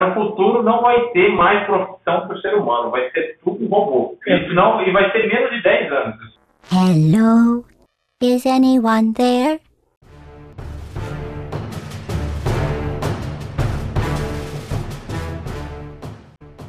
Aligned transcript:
No 0.00 0.14
futuro 0.14 0.62
não 0.62 0.80
vai 0.80 1.00
ter 1.10 1.28
mais 1.34 1.66
profissão 1.66 2.26
para 2.26 2.36
o 2.36 2.40
ser 2.40 2.54
humano, 2.54 2.90
vai 2.90 3.10
ser 3.10 3.38
tudo 3.42 3.66
robô. 3.66 4.16
Isso 4.26 4.54
não, 4.54 4.80
e 4.86 4.92
vai 4.92 5.10
ser 5.10 5.26
menos 5.26 5.50
de 5.50 5.62
10 5.62 5.92
anos. 5.92 6.38
Hello? 6.70 7.64
Is 8.22 8.46
anyone 8.46 9.12
there? 9.14 9.60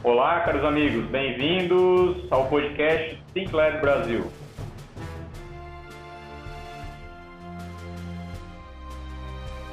Olá, 0.03 0.39
caros 0.39 0.63
amigos, 0.63 1.05
bem-vindos 1.11 2.17
ao 2.31 2.47
podcast 2.47 3.21
Sinclair 3.33 3.79
Brasil. 3.79 4.25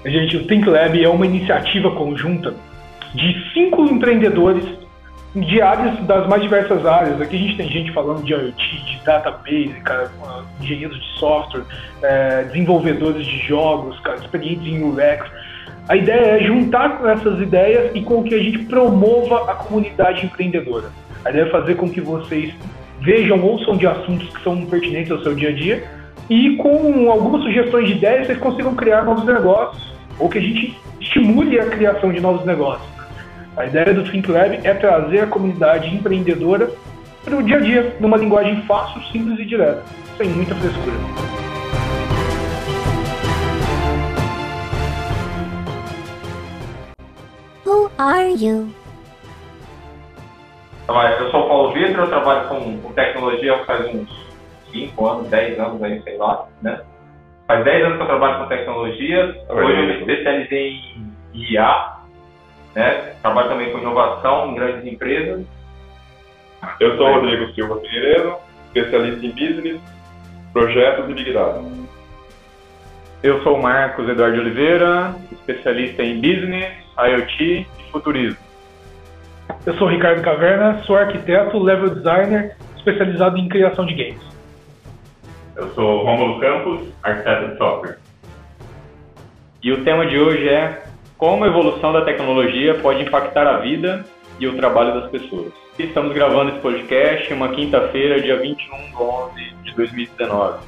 Gente, 0.07 0.37
o 0.37 0.45
Think 0.47 0.69
Lab 0.69 1.03
é 1.03 1.09
uma 1.09 1.27
iniciativa 1.27 1.91
conjunta 1.91 2.55
de 3.13 3.53
cinco 3.53 3.85
empreendedores 3.87 4.65
de 5.35 5.61
áreas 5.61 5.99
das 6.07 6.29
mais 6.29 6.43
diversas 6.43 6.87
áreas. 6.87 7.21
Aqui 7.21 7.35
a 7.35 7.39
gente 7.41 7.57
tem 7.57 7.69
gente 7.69 7.93
falando 7.93 8.23
de 8.23 8.33
IoT, 8.33 8.85
de 8.85 9.05
database, 9.05 9.75
cara, 9.83 10.09
engenheiros 10.61 10.97
de 10.97 11.19
software, 11.19 11.65
é, 12.03 12.45
desenvolvedores 12.45 13.27
de 13.27 13.39
jogos, 13.49 13.99
cara, 14.01 14.19
experientes 14.19 14.65
em 14.65 14.81
UX. 14.85 15.29
A 15.89 15.97
ideia 15.97 16.37
é 16.37 16.45
juntar 16.45 16.99
com 16.99 17.09
essas 17.09 17.41
ideias 17.41 17.91
e 17.93 18.01
com 18.01 18.23
que 18.23 18.35
a 18.35 18.39
gente 18.39 18.61
promova 18.61 19.51
a 19.51 19.55
comunidade 19.57 20.25
empreendedora. 20.25 20.91
A 21.25 21.31
ideia 21.31 21.47
é 21.47 21.51
fazer 21.51 21.75
com 21.75 21.91
que 21.91 22.01
vocês 22.01 22.55
vejam, 23.01 23.43
ouçam 23.43 23.77
de 23.77 23.89
assuntos 23.89 24.29
que 24.29 24.43
são 24.45 24.65
pertinentes 24.67 25.11
ao 25.11 25.19
seu 25.25 25.35
dia 25.35 25.49
a 25.49 25.53
dia 25.53 25.85
e 26.31 26.57
com 26.57 27.11
algumas 27.11 27.43
sugestões 27.43 27.89
de 27.89 27.95
ideias 27.95 28.29
vocês 28.29 28.39
consigam 28.39 28.75
criar 28.77 29.03
novos 29.03 29.25
negócios 29.25 29.96
ou 30.19 30.29
que 30.29 30.39
a 30.39 30.41
gente 30.41 30.79
estimule 31.01 31.59
a 31.61 31.67
criação 31.67 32.13
de 32.13 32.21
novos 32.21 32.45
negócios. 32.45 32.89
A 33.57 33.65
ideia 33.65 33.95
do 33.95 34.05
Think 34.05 34.31
Lab 34.31 34.61
é 34.63 34.75
trazer 34.75 35.21
a 35.21 35.27
comunidade 35.27 35.95
empreendedora 35.95 36.71
para 37.25 37.37
o 37.37 37.43
dia 37.43 37.57
a 37.57 37.61
dia, 37.61 37.97
numa 37.99 38.17
linguagem 38.17 38.63
fácil, 38.63 39.03
simples 39.11 39.39
e 39.41 39.45
direta, 39.45 39.83
sem 40.17 40.29
muita 40.29 40.55
frescura. 40.55 40.97
Who 47.65 47.91
are 47.99 48.33
you? 48.33 48.69
Eu 50.89 51.31
sou 51.31 51.41
o 51.41 51.49
Paulo 51.49 51.73
Vitor, 51.73 52.05
eu 52.05 52.09
trabalho 52.09 52.49
com, 52.49 52.79
com 52.79 52.93
tecnologia 52.93 53.65
faz 53.65 53.93
uns 53.93 54.09
5 54.71 55.07
anos, 55.07 55.29
10 55.29 55.59
anos 55.59 55.83
aí, 55.83 56.01
sei 56.03 56.17
lá, 56.17 56.47
né? 56.63 56.81
Faz 57.47 57.65
10 57.65 57.85
anos 57.85 57.97
que 57.97 58.03
eu 58.03 58.07
trabalho 58.07 58.39
com 58.39 58.49
tecnologia. 58.49 59.37
Hoje 59.49 59.81
eu 59.81 59.87
me 59.87 59.99
especializei 60.01 60.81
em 61.33 61.53
IA, 61.53 61.93
né? 62.75 63.15
Trabalho 63.23 63.49
também 63.49 63.71
com 63.71 63.79
inovação 63.79 64.51
em 64.51 64.55
grandes 64.57 64.85
empresas. 64.85 65.47
Eu 66.81 66.97
sou 66.97 67.13
Rodrigo 67.13 67.53
Silva 67.55 67.81
Figueiredo, 67.81 68.35
especialista 68.75 69.27
em 69.27 69.31
business, 69.31 69.81
projetos 70.53 71.09
e 71.09 71.15
Big 71.15 71.33
Data. 71.33 71.63
Eu 73.23 73.41
sou 73.43 73.57
o 73.57 73.63
Marcos 73.63 74.09
Eduardo 74.09 74.41
Oliveira, 74.41 75.15
especialista 75.31 76.03
em 76.03 76.21
business, 76.21 76.73
IoT 76.99 77.67
e 77.79 77.91
futurismo. 77.93 78.39
Eu 79.65 79.75
sou 79.75 79.87
o 79.87 79.91
Ricardo 79.91 80.21
Caverna, 80.21 80.83
sou 80.83 80.97
arquiteto, 80.97 81.59
level 81.59 81.91
designer, 81.91 82.57
especializado 82.77 83.39
em 83.39 83.49
criação 83.49 83.87
de 83.87 83.95
games. 83.95 84.36
Eu 85.57 85.71
sou 85.71 86.05
Romulo 86.05 86.39
Campos, 86.39 86.87
arquiteto 87.03 87.49
de 87.49 87.57
software. 87.57 87.99
E 89.63 89.73
o 89.73 89.83
tema 89.85 90.05
de 90.07 90.19
hoje 90.19 90.47
é 90.47 90.85
como 91.17 91.45
a 91.45 91.47
evolução 91.47 91.95
da 91.95 92.05
tecnologia 92.05 92.75
pode 92.75 93.03
impactar 93.03 93.47
a 93.47 93.57
vida 93.61 94.05
e 94.39 94.47
o 94.47 94.55
trabalho 94.55 95.01
das 95.01 95.11
pessoas. 95.11 95.55
Estamos 95.79 96.13
gravando 96.13 96.51
esse 96.51 96.61
podcast 96.61 97.33
uma 97.33 97.49
quinta-feira, 97.49 98.21
dia 98.21 98.37
21 98.37 98.91
de 98.91 98.97
11 98.97 99.55
de 99.63 99.75
2019. 99.75 100.59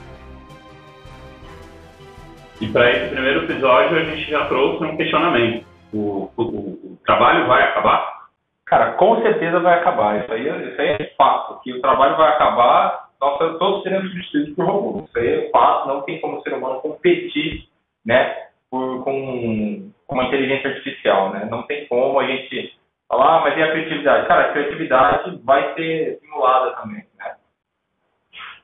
E 2.62 2.66
para 2.68 2.90
esse 2.90 3.10
primeiro 3.10 3.44
episódio, 3.44 3.98
a 3.98 4.04
gente 4.04 4.30
já 4.30 4.46
trouxe 4.46 4.84
um 4.84 4.96
questionamento. 4.96 5.66
O, 5.92 6.30
o, 6.34 6.42
o, 6.42 6.98
trabalho 7.04 7.46
vai 7.46 7.62
acabar? 7.62 8.28
Cara, 8.64 8.92
com 8.92 9.20
certeza 9.20 9.60
vai 9.60 9.78
acabar. 9.78 10.22
Isso 10.22 10.32
aí, 10.32 10.70
isso 10.70 10.80
aí 10.80 10.88
é 10.98 11.12
fato. 11.16 11.60
Que 11.62 11.74
o 11.74 11.80
trabalho 11.82 12.16
vai 12.16 12.30
acabar 12.30 13.07
nós 13.20 13.38
todos 13.58 13.82
seremos 13.82 14.10
substituídos 14.10 14.54
por 14.54 14.66
robôs. 14.66 15.08
Isso 15.08 15.18
aí 15.18 15.28
é 15.28 15.50
fato, 15.50 15.88
não 15.88 16.02
tem 16.02 16.20
como 16.20 16.38
o 16.38 16.42
ser 16.42 16.54
humano 16.54 16.80
competir 16.80 17.68
né, 18.04 18.48
por, 18.70 19.04
com, 19.04 19.90
com 20.06 20.14
uma 20.14 20.24
inteligência 20.24 20.70
artificial. 20.70 21.32
Né? 21.32 21.46
Não 21.50 21.62
tem 21.64 21.86
como 21.86 22.18
a 22.20 22.26
gente 22.26 22.74
falar, 23.08 23.38
ah, 23.38 23.40
mas 23.40 23.58
e 23.58 23.62
a 23.62 23.70
criatividade? 23.72 24.28
Cara, 24.28 24.42
a 24.42 24.52
criatividade 24.52 25.40
vai 25.44 25.74
ser 25.74 26.18
simulada 26.20 26.76
também. 26.76 27.04
Né? 27.18 27.34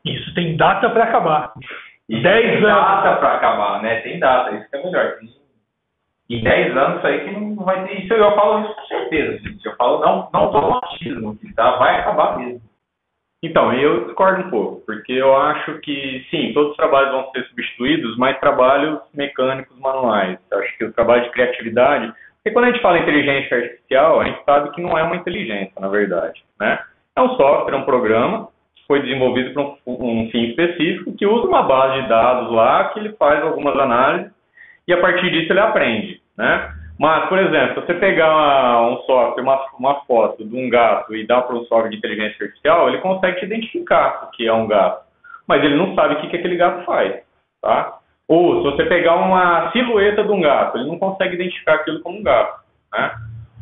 Isso, 0.04 0.34
tem 0.34 0.56
data 0.56 0.90
para 0.90 1.04
acabar. 1.04 1.52
E 2.08 2.22
10 2.22 2.52
tem 2.52 2.60
data 2.60 3.16
para 3.16 3.34
acabar, 3.34 3.82
né? 3.82 4.00
Tem 4.02 4.18
data, 4.18 4.54
isso 4.54 4.68
que 4.68 4.76
é 4.76 4.82
melhor. 4.84 5.18
Em 6.28 6.42
10 6.42 6.76
anos 6.76 6.98
isso 6.98 7.06
aí 7.06 7.24
que 7.24 7.30
não 7.30 7.64
vai 7.64 7.86
ter. 7.86 8.04
Isso 8.04 8.12
eu 8.12 8.34
falo 8.34 8.64
isso 8.64 8.74
com 8.74 8.84
certeza, 8.86 9.38
gente. 9.38 9.64
Eu 9.64 9.76
falo 9.76 10.00
não, 10.00 10.28
não 10.32 10.52
tô 10.52 10.70
machismo, 10.70 11.38
tá? 11.56 11.76
Vai 11.76 12.00
acabar 12.00 12.38
mesmo. 12.38 12.60
Então, 13.44 13.74
eu 13.74 14.06
discordo 14.06 14.46
um 14.46 14.50
pouco, 14.50 14.80
porque 14.86 15.12
eu 15.12 15.36
acho 15.36 15.78
que, 15.80 16.26
sim, 16.30 16.54
todos 16.54 16.70
os 16.70 16.76
trabalhos 16.78 17.12
vão 17.12 17.30
ser 17.30 17.44
substituídos, 17.48 18.16
mas 18.16 18.40
trabalhos 18.40 19.00
mecânicos 19.12 19.78
manuais. 19.78 20.38
Eu 20.50 20.60
acho 20.60 20.78
que 20.78 20.84
o 20.86 20.92
trabalho 20.94 21.24
de 21.24 21.30
criatividade. 21.30 22.10
Porque 22.36 22.54
quando 22.54 22.64
a 22.64 22.72
gente 22.72 22.80
fala 22.80 23.00
inteligência 23.00 23.58
artificial, 23.58 24.20
a 24.20 24.24
gente 24.24 24.42
sabe 24.44 24.70
que 24.70 24.80
não 24.80 24.96
é 24.96 25.02
uma 25.02 25.16
inteligência, 25.16 25.74
na 25.78 25.88
verdade. 25.88 26.42
Né? 26.58 26.78
É 27.14 27.20
um 27.20 27.36
software, 27.36 27.76
um 27.76 27.84
programa, 27.84 28.48
que 28.74 28.86
foi 28.86 29.02
desenvolvido 29.02 29.52
para 29.52 29.62
um, 29.62 29.76
um 29.86 30.30
fim 30.30 30.44
específico, 30.44 31.14
que 31.14 31.26
usa 31.26 31.46
uma 31.46 31.64
base 31.64 32.00
de 32.00 32.08
dados 32.08 32.50
lá, 32.50 32.88
que 32.88 32.98
ele 32.98 33.12
faz 33.12 33.42
algumas 33.42 33.78
análises, 33.78 34.32
e 34.88 34.92
a 34.94 35.00
partir 35.02 35.30
disso 35.30 35.52
ele 35.52 35.60
aprende. 35.60 36.22
Né? 36.34 36.72
Mas, 36.98 37.28
por 37.28 37.38
exemplo, 37.38 37.80
se 37.80 37.86
você 37.86 37.94
pegar 37.94 38.82
um 38.82 38.98
software, 38.98 39.42
uma, 39.42 39.66
uma 39.78 39.94
foto 40.06 40.44
de 40.44 40.56
um 40.56 40.68
gato 40.68 41.14
e 41.14 41.26
dar 41.26 41.42
para 41.42 41.56
um 41.56 41.64
software 41.64 41.90
de 41.90 41.96
inteligência 41.96 42.36
artificial, 42.40 42.88
ele 42.88 42.98
consegue 42.98 43.40
te 43.40 43.46
identificar 43.46 44.24
o 44.24 44.30
que 44.30 44.46
é 44.46 44.52
um 44.52 44.66
gato. 44.66 45.02
Mas 45.46 45.62
ele 45.64 45.76
não 45.76 45.94
sabe 45.94 46.14
o 46.14 46.20
que, 46.20 46.28
que 46.28 46.36
aquele 46.36 46.56
gato 46.56 46.84
faz, 46.84 47.20
tá? 47.60 47.98
Ou 48.28 48.58
se 48.58 48.62
você 48.62 48.84
pegar 48.86 49.16
uma 49.16 49.70
silhueta 49.72 50.22
de 50.22 50.30
um 50.30 50.40
gato, 50.40 50.78
ele 50.78 50.88
não 50.88 50.98
consegue 50.98 51.34
identificar 51.34 51.74
aquilo 51.74 52.00
como 52.00 52.18
um 52.18 52.22
gato, 52.22 52.60
né? 52.92 53.10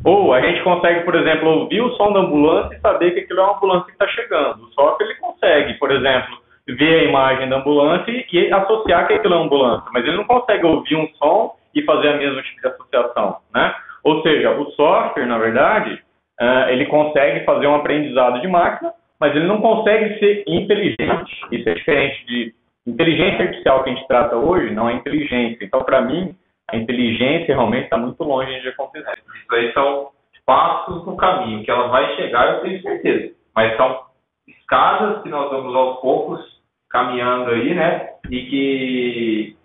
Ou 0.05 0.33
a 0.33 0.41
gente 0.41 0.61
consegue, 0.63 1.01
por 1.01 1.15
exemplo, 1.15 1.49
ouvir 1.49 1.81
o 1.81 1.95
som 1.95 2.13
da 2.13 2.19
ambulância 2.19 2.75
e 2.75 2.81
saber 2.81 3.11
que 3.11 3.21
aquilo 3.21 3.39
é 3.39 3.43
uma 3.43 3.55
ambulância 3.55 3.85
que 3.85 3.91
está 3.93 4.07
chegando. 4.09 4.63
O 4.63 4.71
software 4.73 5.07
ele 5.07 5.15
consegue, 5.15 5.73
por 5.75 5.91
exemplo, 5.91 6.37
ver 6.67 6.99
a 6.99 7.03
imagem 7.05 7.49
da 7.49 7.57
ambulância 7.57 8.11
e 8.11 8.53
associar 8.53 9.07
que 9.07 9.13
aquilo 9.13 9.33
é 9.33 9.37
uma 9.37 9.45
ambulância, 9.45 9.89
mas 9.91 10.05
ele 10.05 10.17
não 10.17 10.25
consegue 10.25 10.65
ouvir 10.65 10.95
um 10.95 11.07
som 11.15 11.55
e 11.73 11.81
fazer 11.83 12.09
a 12.09 12.17
mesma 12.17 12.41
tipo 12.41 12.61
de 12.61 12.67
associação, 12.67 13.37
né? 13.53 13.75
Ou 14.03 14.21
seja, 14.21 14.51
o 14.51 14.69
software, 14.71 15.25
na 15.25 15.37
verdade, 15.37 16.03
uh, 16.39 16.69
ele 16.69 16.85
consegue 16.85 17.45
fazer 17.45 17.67
um 17.67 17.75
aprendizado 17.75 18.41
de 18.41 18.47
máquina, 18.47 18.93
mas 19.19 19.35
ele 19.35 19.47
não 19.47 19.61
consegue 19.61 20.19
ser 20.19 20.43
inteligente. 20.47 21.41
Isso 21.51 21.69
é 21.69 21.73
diferente 21.73 22.25
de 22.25 22.53
inteligência 22.85 23.45
artificial 23.45 23.83
que 23.83 23.89
a 23.89 23.93
gente 23.93 24.07
trata 24.07 24.35
hoje, 24.35 24.73
não 24.73 24.89
é 24.89 24.93
inteligência. 24.93 25.63
Então, 25.63 25.83
para 25.83 26.01
mim, 26.01 26.35
a 26.69 26.75
inteligência 26.75 27.55
realmente 27.55 27.85
está 27.85 27.97
muito 27.97 28.21
longe 28.23 28.59
de 28.59 28.67
acontecer. 28.67 29.13
Isso 29.41 29.55
aí 29.55 29.71
são 29.73 30.09
passos 30.45 31.05
no 31.05 31.15
caminho, 31.15 31.63
que 31.63 31.71
ela 31.71 31.87
vai 31.87 32.15
chegar, 32.15 32.55
eu 32.55 32.61
tenho 32.61 32.81
certeza. 32.81 33.33
Mas 33.55 33.77
são 33.77 34.01
escadas 34.47 35.23
que 35.23 35.29
nós 35.29 35.49
vamos 35.49 35.73
aos 35.73 36.01
poucos 36.01 36.41
caminhando 36.89 37.51
aí, 37.51 37.73
né? 37.73 38.09
E 38.29 38.45
que 38.45 39.57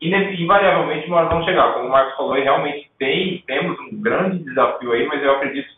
invariavelmente 0.00 1.08
nós 1.08 1.28
vamos 1.28 1.44
chegar. 1.44 1.72
Como 1.72 1.88
o 1.88 1.90
Marcos 1.90 2.16
falou, 2.16 2.34
realmente 2.34 2.90
tem, 2.98 3.42
temos 3.46 3.78
um 3.80 4.02
grande 4.02 4.44
desafio 4.44 4.92
aí, 4.92 5.06
mas 5.06 5.22
eu 5.22 5.32
acredito 5.32 5.68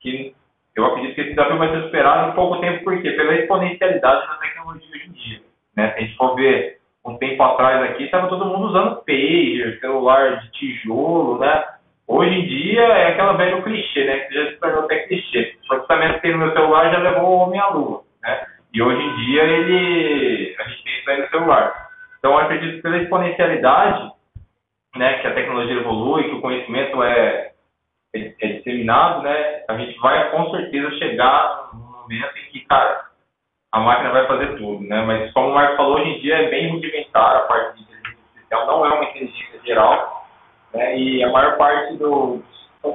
que 0.00 0.34
eu 0.74 0.86
acredito 0.86 1.14
que 1.14 1.20
esse 1.20 1.30
desafio 1.30 1.58
vai 1.58 1.70
ser 1.70 1.82
superado 1.82 2.30
em 2.30 2.34
pouco 2.34 2.60
tempo, 2.60 2.84
por 2.84 3.00
quê? 3.00 3.10
Pela 3.10 3.34
exponencialidade 3.34 4.26
da 4.26 4.34
tecnologia 4.36 4.88
hoje 4.90 5.06
em 5.06 5.12
dia. 5.12 5.40
Né? 5.76 5.90
Se 5.90 5.98
a 5.98 6.00
gente 6.00 6.16
for 6.16 6.34
ver 6.34 6.78
um 7.04 7.16
tempo 7.18 7.42
atrás 7.42 7.82
aqui, 7.82 8.04
estava 8.04 8.28
todo 8.28 8.46
mundo 8.46 8.68
usando 8.68 9.02
pager, 9.04 9.78
celular 9.80 10.40
de 10.40 10.50
tijolo, 10.52 11.38
né? 11.38 11.64
Hoje 12.06 12.34
em 12.34 12.46
dia 12.46 12.80
é 12.80 13.08
aquela 13.08 13.34
velho 13.34 13.62
clichê, 13.62 14.04
né? 14.04 14.20
Que 14.20 14.34
já 14.34 14.50
se 14.50 14.60
tornou 14.60 14.84
até 14.84 15.00
clichê. 15.06 15.56
O 15.64 15.68
processamento 15.68 16.14
que 16.14 16.20
tem 16.20 16.32
no 16.32 16.38
meu 16.38 16.52
celular 16.52 16.90
já 16.90 16.98
levou 16.98 17.30
o 17.30 17.38
homem 17.38 17.60
à 17.60 17.68
lua, 17.68 18.02
né? 18.22 18.46
E 18.72 18.82
hoje 18.82 19.02
em 19.02 19.16
dia 19.16 19.42
ele 19.42 20.56
a 20.58 20.62
gente 20.68 20.84
tem 20.84 20.98
isso 20.98 21.10
aí 21.10 21.20
no 21.20 21.28
celular. 21.28 21.81
Então, 22.22 22.38
eu 22.38 22.38
acredito 22.38 22.76
que 22.76 22.82
pela 22.82 22.98
exponencialidade 22.98 24.12
né, 24.94 25.18
que 25.18 25.26
a 25.26 25.34
tecnologia 25.34 25.74
evolui, 25.74 26.22
que 26.22 26.36
o 26.36 26.40
conhecimento 26.40 27.02
é, 27.02 27.50
é, 28.14 28.34
é 28.40 28.46
disseminado, 28.46 29.22
né, 29.22 29.64
a 29.68 29.76
gente 29.76 29.98
vai 29.98 30.30
com 30.30 30.48
certeza 30.52 30.96
chegar 30.98 31.70
no 31.72 31.80
momento 31.80 32.38
em 32.38 32.52
que, 32.52 32.60
cara, 32.66 33.06
a 33.72 33.80
máquina 33.80 34.12
vai 34.12 34.26
fazer 34.28 34.56
tudo, 34.56 34.86
né? 34.86 35.02
Mas 35.02 35.32
como 35.32 35.48
o 35.48 35.54
Marco 35.54 35.76
falou, 35.76 35.96
hoje 35.96 36.10
em 36.10 36.20
dia 36.20 36.36
é 36.36 36.50
bem 36.50 36.70
rudimentar 36.70 37.36
a 37.36 37.40
parte 37.40 37.76
de 37.76 37.82
inteligência 37.82 38.18
artificial 38.20 38.66
não 38.66 38.86
é 38.86 38.94
uma 38.94 39.04
inteligência 39.04 39.60
geral, 39.64 40.28
né? 40.74 40.98
E 40.98 41.24
a 41.24 41.30
maior 41.30 41.56
parte 41.56 41.96
dos 41.96 42.42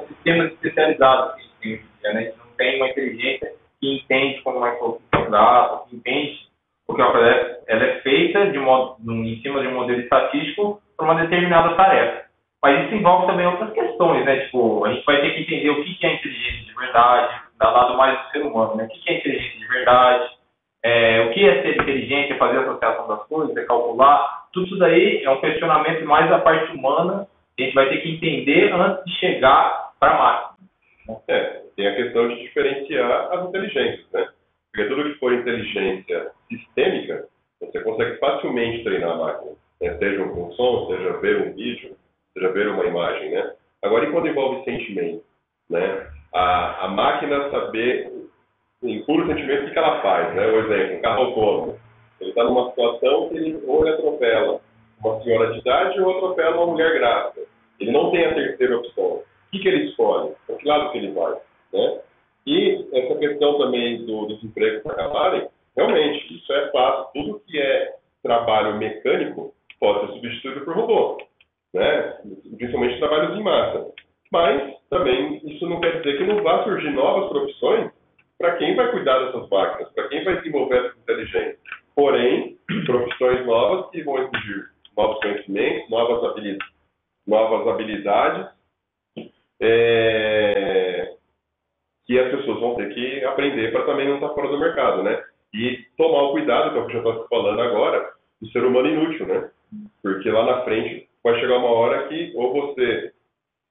sistemas 0.06 0.52
especializados 0.52 1.34
que 1.34 1.40
a 1.40 1.42
gente 1.42 1.58
tem 1.60 1.72
hoje 1.72 1.82
em 1.82 2.00
dia, 2.00 2.12
né? 2.12 2.20
A 2.20 2.22
gente 2.22 2.38
não 2.38 2.56
tem 2.56 2.76
uma 2.76 2.88
inteligência 2.88 3.52
que 3.80 3.96
entende 3.96 4.40
como 4.42 4.58
uma 4.58 4.70
instrução 4.70 5.30
dada, 5.30 5.82
que 5.88 5.96
entende 5.96 6.47
porque 6.88 7.02
ela 7.02 7.28
é, 7.28 7.60
ela 7.68 7.84
é 7.84 8.00
feita 8.00 8.50
de 8.50 8.58
modo, 8.58 8.96
em 9.12 9.40
cima 9.42 9.60
de 9.60 9.68
um 9.68 9.74
modelo 9.74 10.00
estatístico 10.00 10.80
para 10.96 11.04
uma 11.04 11.20
determinada 11.20 11.76
tarefa. 11.76 12.26
Mas 12.62 12.86
isso 12.86 12.94
envolve 12.94 13.26
também 13.26 13.46
outras 13.46 13.72
questões, 13.72 14.24
né? 14.24 14.40
Tipo, 14.40 14.84
a 14.86 14.92
gente 14.92 15.04
vai 15.04 15.20
ter 15.20 15.34
que 15.34 15.42
entender 15.42 15.70
o 15.70 15.84
que 15.84 16.04
é 16.04 16.14
inteligência 16.14 16.64
de 16.64 16.74
verdade, 16.74 17.42
da 17.58 17.70
lado 17.70 17.96
mais 17.96 18.18
do 18.18 18.30
ser 18.30 18.42
humano, 18.42 18.74
né? 18.74 18.84
O 18.84 18.88
que 18.88 19.10
é 19.10 19.18
inteligência 19.18 19.58
de 19.60 19.68
verdade, 19.68 20.30
é, 20.82 21.20
o 21.20 21.30
que 21.30 21.46
é 21.46 21.62
ser 21.62 21.80
inteligente, 21.80 22.32
é 22.32 22.36
fazer 22.36 22.58
a 22.58 22.62
associação 22.62 23.06
das 23.06 23.26
coisas, 23.26 23.56
é 23.56 23.64
calcular. 23.64 24.48
Tudo 24.52 24.66
isso 24.66 24.78
daí 24.78 25.22
é 25.22 25.30
um 25.30 25.40
questionamento 25.40 26.04
mais 26.06 26.28
da 26.30 26.38
parte 26.38 26.72
humana 26.72 27.28
que 27.54 27.64
a 27.64 27.66
gente 27.66 27.74
vai 27.74 27.88
ter 27.90 27.98
que 27.98 28.12
entender 28.12 28.72
antes 28.72 29.04
de 29.04 29.12
chegar 29.20 29.90
para 30.00 30.12
a 30.12 30.18
máquina. 30.18 31.20
É, 31.28 31.62
tem 31.76 31.86
a 31.86 31.94
questão 31.94 32.28
de 32.28 32.42
diferenciar 32.42 33.28
as 33.32 33.48
inteligências, 33.48 34.06
né? 34.12 34.26
Porque 34.78 34.94
tudo 34.94 35.12
que 35.12 35.18
for 35.18 35.32
inteligência 35.32 36.30
sistêmica, 36.48 37.26
você 37.60 37.80
consegue 37.80 38.16
facilmente 38.18 38.84
treinar 38.84 39.10
a 39.10 39.16
máquina. 39.16 39.50
Né? 39.80 39.98
Seja 39.98 40.22
um 40.22 40.52
som, 40.52 40.86
seja 40.86 41.16
ver 41.16 41.48
um 41.48 41.52
vídeo, 41.52 41.96
seja 42.32 42.52
ver 42.52 42.68
uma 42.68 42.84
imagem, 42.84 43.30
né? 43.32 43.54
Agora, 43.82 44.04
e 44.04 44.12
quando 44.12 44.28
envolve 44.28 44.62
sentimento, 44.62 45.24
né? 45.68 46.06
A, 46.32 46.84
a 46.84 46.88
máquina 46.90 47.50
saber, 47.50 48.12
em 48.84 49.02
puro 49.02 49.26
sentimento, 49.26 49.66
o 49.66 49.72
que 49.72 49.78
ela 49.78 50.00
faz, 50.00 50.32
né? 50.36 50.46
Exemplo, 50.46 50.96
um 50.96 51.02
carro 51.02 51.22
autônomo. 51.24 51.78
Ele 52.20 52.30
está 52.30 52.44
numa 52.44 52.70
situação 52.70 53.30
que 53.30 53.36
ele 53.36 53.60
ou 53.66 53.84
ele 53.84 53.96
atropela 53.96 54.60
uma 55.00 55.20
senhora 55.24 55.54
de 55.54 55.58
idade 55.58 56.00
ou 56.00 56.18
atropela 56.18 56.56
uma 56.56 56.66
mulher 56.66 56.92
grávida. 56.94 57.46
Ele 57.80 57.90
não 57.90 58.12
tem 58.12 58.26
a 58.26 58.34
terceira 58.34 58.78
opção. 58.78 59.04
O 59.04 59.24
que, 59.50 59.58
que 59.58 59.66
ele 59.66 59.88
escolhe? 59.88 60.34
Para 60.46 60.54
que 60.54 60.68
lado 60.68 60.92
que 60.92 60.98
ele 60.98 61.10
vai? 61.10 61.34
Né? 61.72 62.00
E 62.48 62.88
essa 62.94 63.14
questão 63.16 63.58
também 63.58 64.06
do, 64.06 64.24
dos 64.24 64.42
empregos 64.42 64.86
acabarem, 64.86 65.46
realmente, 65.76 66.34
isso 66.34 66.50
é 66.50 66.70
fácil. 66.70 67.12
Tudo 67.12 67.42
que 67.46 67.60
é 67.60 67.94
trabalho 68.22 68.78
mecânico 68.78 69.52
pode 69.78 70.06
ser 70.06 70.12
substituído 70.14 70.64
por 70.64 70.74
robô, 70.74 71.18
né? 71.74 72.16
principalmente 72.56 72.98
trabalhos 73.00 73.38
em 73.38 73.42
massa. 73.42 73.92
Mas 74.32 74.74
também 74.88 75.42
isso 75.44 75.68
não 75.68 75.78
quer 75.78 76.00
dizer 76.00 76.16
que 76.16 76.24
não 76.24 76.42
vá 76.42 76.64
surgir 76.64 76.88
novas 76.90 77.28
profissões 77.28 77.90
para 78.38 78.56
quem 78.56 78.74
vai 78.74 78.90
cuidar 78.92 79.18
dessas 79.26 79.46
máquinas, 79.50 79.92
para 79.92 80.08
quem 80.08 80.24
vai 80.24 80.38
desenvolver 80.38 80.86
essa 80.86 80.98
inteligência. 81.00 81.58
Porém, 81.94 82.56
profissões 82.86 83.44
novas 83.44 83.90
que 83.90 84.02
vão 84.04 84.22
exigir 84.22 84.70
novos 84.96 85.20
conhecimentos, 85.20 85.90
novas 85.90 86.24
habilidades, 86.24 86.74
novas 87.26 87.68
habilidades 87.68 88.48
é, 89.60 91.14
que 92.08 92.18
as 92.18 92.30
pessoas 92.30 92.58
vão 92.58 92.74
ter 92.74 92.88
que 92.94 93.24
aprender 93.38 93.70
para 93.70 93.84
também 93.84 94.08
não 94.08 94.16
estar 94.16 94.30
fora 94.30 94.48
do 94.48 94.58
mercado, 94.58 95.02
né? 95.04 95.22
E 95.54 95.78
tomar 95.96 96.24
o 96.24 96.32
cuidado, 96.32 96.72
que 96.72 96.78
é 96.78 96.80
o 96.80 96.86
que 96.86 96.96
eu 96.96 97.02
já 97.02 97.08
estou 97.10 97.28
falando 97.28 97.60
agora, 97.60 98.10
do 98.42 98.48
ser 98.50 98.64
humano 98.64 98.88
inútil, 98.88 99.26
né? 99.26 99.48
Porque 100.02 100.28
lá 100.30 100.44
na 100.44 100.62
frente 100.62 101.08
vai 101.22 101.38
chegar 101.38 101.58
uma 101.58 101.70
hora 101.70 102.08
que 102.08 102.32
ou 102.34 102.52
você 102.52 103.12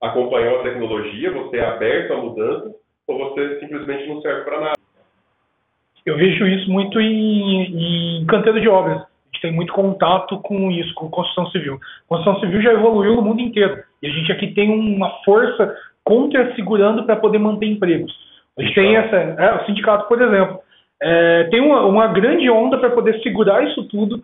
acompanhou 0.02 0.60
a 0.60 0.64
tecnologia, 0.64 1.32
você 1.32 1.58
é 1.58 1.66
aberto 1.66 2.14
à 2.14 2.18
mudança, 2.18 2.76
ou 3.08 3.18
você 3.18 3.60
simplesmente 3.60 4.08
não 4.08 4.22
serve 4.22 4.42
para 4.44 4.60
nada. 4.60 4.78
Eu 6.06 6.16
vejo 6.16 6.48
isso 6.48 6.72
muito 6.72 7.00
em, 7.02 8.22
em 8.22 8.26
canteiro 8.26 8.62
de 8.62 8.70
obras. 8.70 9.02
A 9.02 9.30
gente 9.34 9.42
tem 9.42 9.52
muito 9.52 9.74
contato 9.74 10.40
com 10.40 10.72
isso, 10.72 10.94
com 10.94 11.10
construção 11.10 11.52
civil. 11.52 11.78
Construção 12.08 12.40
civil 12.40 12.62
já 12.62 12.72
evoluiu 12.72 13.16
no 13.16 13.22
mundo 13.22 13.42
inteiro. 13.42 13.84
E 14.02 14.08
a 14.08 14.10
gente 14.10 14.32
aqui 14.32 14.54
tem 14.54 14.72
uma 14.72 15.10
força 15.26 15.76
contra-segurando 16.04 17.04
para 17.06 17.18
poder 17.18 17.40
manter 17.40 17.66
empregos. 17.66 18.27
A 18.58 18.62
gente 18.62 18.74
tem 18.74 18.96
essa. 18.96 19.16
É, 19.16 19.56
o 19.56 19.66
sindicato, 19.66 20.08
por 20.08 20.22
exemplo, 20.22 20.60
é, 21.02 21.44
tem 21.46 21.62
uma, 21.62 21.86
uma 21.86 22.08
grande 22.08 22.50
onda 22.50 22.78
para 22.78 22.90
poder 22.90 23.22
segurar 23.22 23.64
isso 23.64 23.88
tudo, 23.88 24.22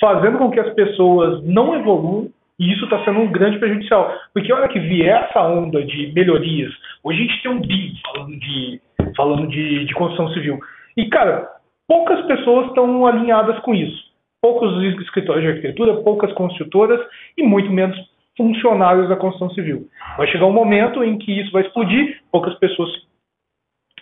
fazendo 0.00 0.38
com 0.38 0.50
que 0.50 0.60
as 0.60 0.72
pessoas 0.74 1.42
não 1.44 1.74
evoluam, 1.74 2.28
e 2.58 2.72
isso 2.72 2.84
está 2.84 3.02
sendo 3.04 3.20
um 3.20 3.32
grande 3.32 3.58
prejudicial. 3.58 4.14
Porque 4.34 4.52
a 4.52 4.56
hora 4.56 4.68
que 4.68 4.78
vier 4.78 5.24
essa 5.24 5.42
onda 5.42 5.82
de 5.82 6.12
melhorias, 6.14 6.70
hoje 7.02 7.18
a 7.18 7.22
gente 7.22 7.42
tem 7.42 7.50
um 7.50 7.60
BIM 7.60 7.94
falando 8.04 8.38
de, 8.38 8.80
falando 9.16 9.46
de, 9.48 9.84
de 9.86 9.94
construção 9.94 10.28
civil. 10.34 10.60
E, 10.94 11.08
cara, 11.08 11.48
poucas 11.88 12.20
pessoas 12.26 12.66
estão 12.66 13.06
alinhadas 13.06 13.58
com 13.60 13.74
isso. 13.74 14.10
Poucos 14.42 14.82
escritórios 15.00 15.42
de 15.42 15.50
arquitetura, 15.50 16.02
poucas 16.02 16.32
construtoras 16.34 17.00
e 17.36 17.42
muito 17.42 17.70
menos 17.70 17.96
funcionários 18.36 19.08
da 19.08 19.16
construção 19.16 19.50
civil. 19.54 19.86
Vai 20.16 20.26
chegar 20.28 20.46
um 20.46 20.52
momento 20.52 21.02
em 21.02 21.18
que 21.18 21.40
isso 21.40 21.50
vai 21.52 21.62
explodir, 21.62 22.20
poucas 22.30 22.54
pessoas 22.58 22.90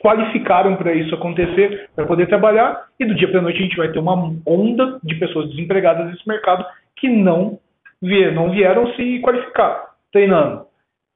qualificaram 0.00 0.76
para 0.76 0.94
isso 0.94 1.14
acontecer, 1.14 1.90
para 1.94 2.06
poder 2.06 2.26
trabalhar, 2.26 2.86
e 2.98 3.04
do 3.04 3.14
dia 3.14 3.28
para 3.28 3.40
a 3.40 3.42
noite 3.42 3.58
a 3.58 3.62
gente 3.62 3.76
vai 3.76 3.90
ter 3.90 3.98
uma 3.98 4.14
onda 4.46 4.98
de 5.02 5.14
pessoas 5.16 5.50
desempregadas 5.50 6.06
nesse 6.06 6.26
mercado 6.26 6.64
que 6.96 7.08
não, 7.08 7.58
vier, 8.00 8.32
não 8.32 8.50
vieram 8.50 8.92
se 8.94 9.20
qualificar, 9.20 9.94
treinando. 10.12 10.66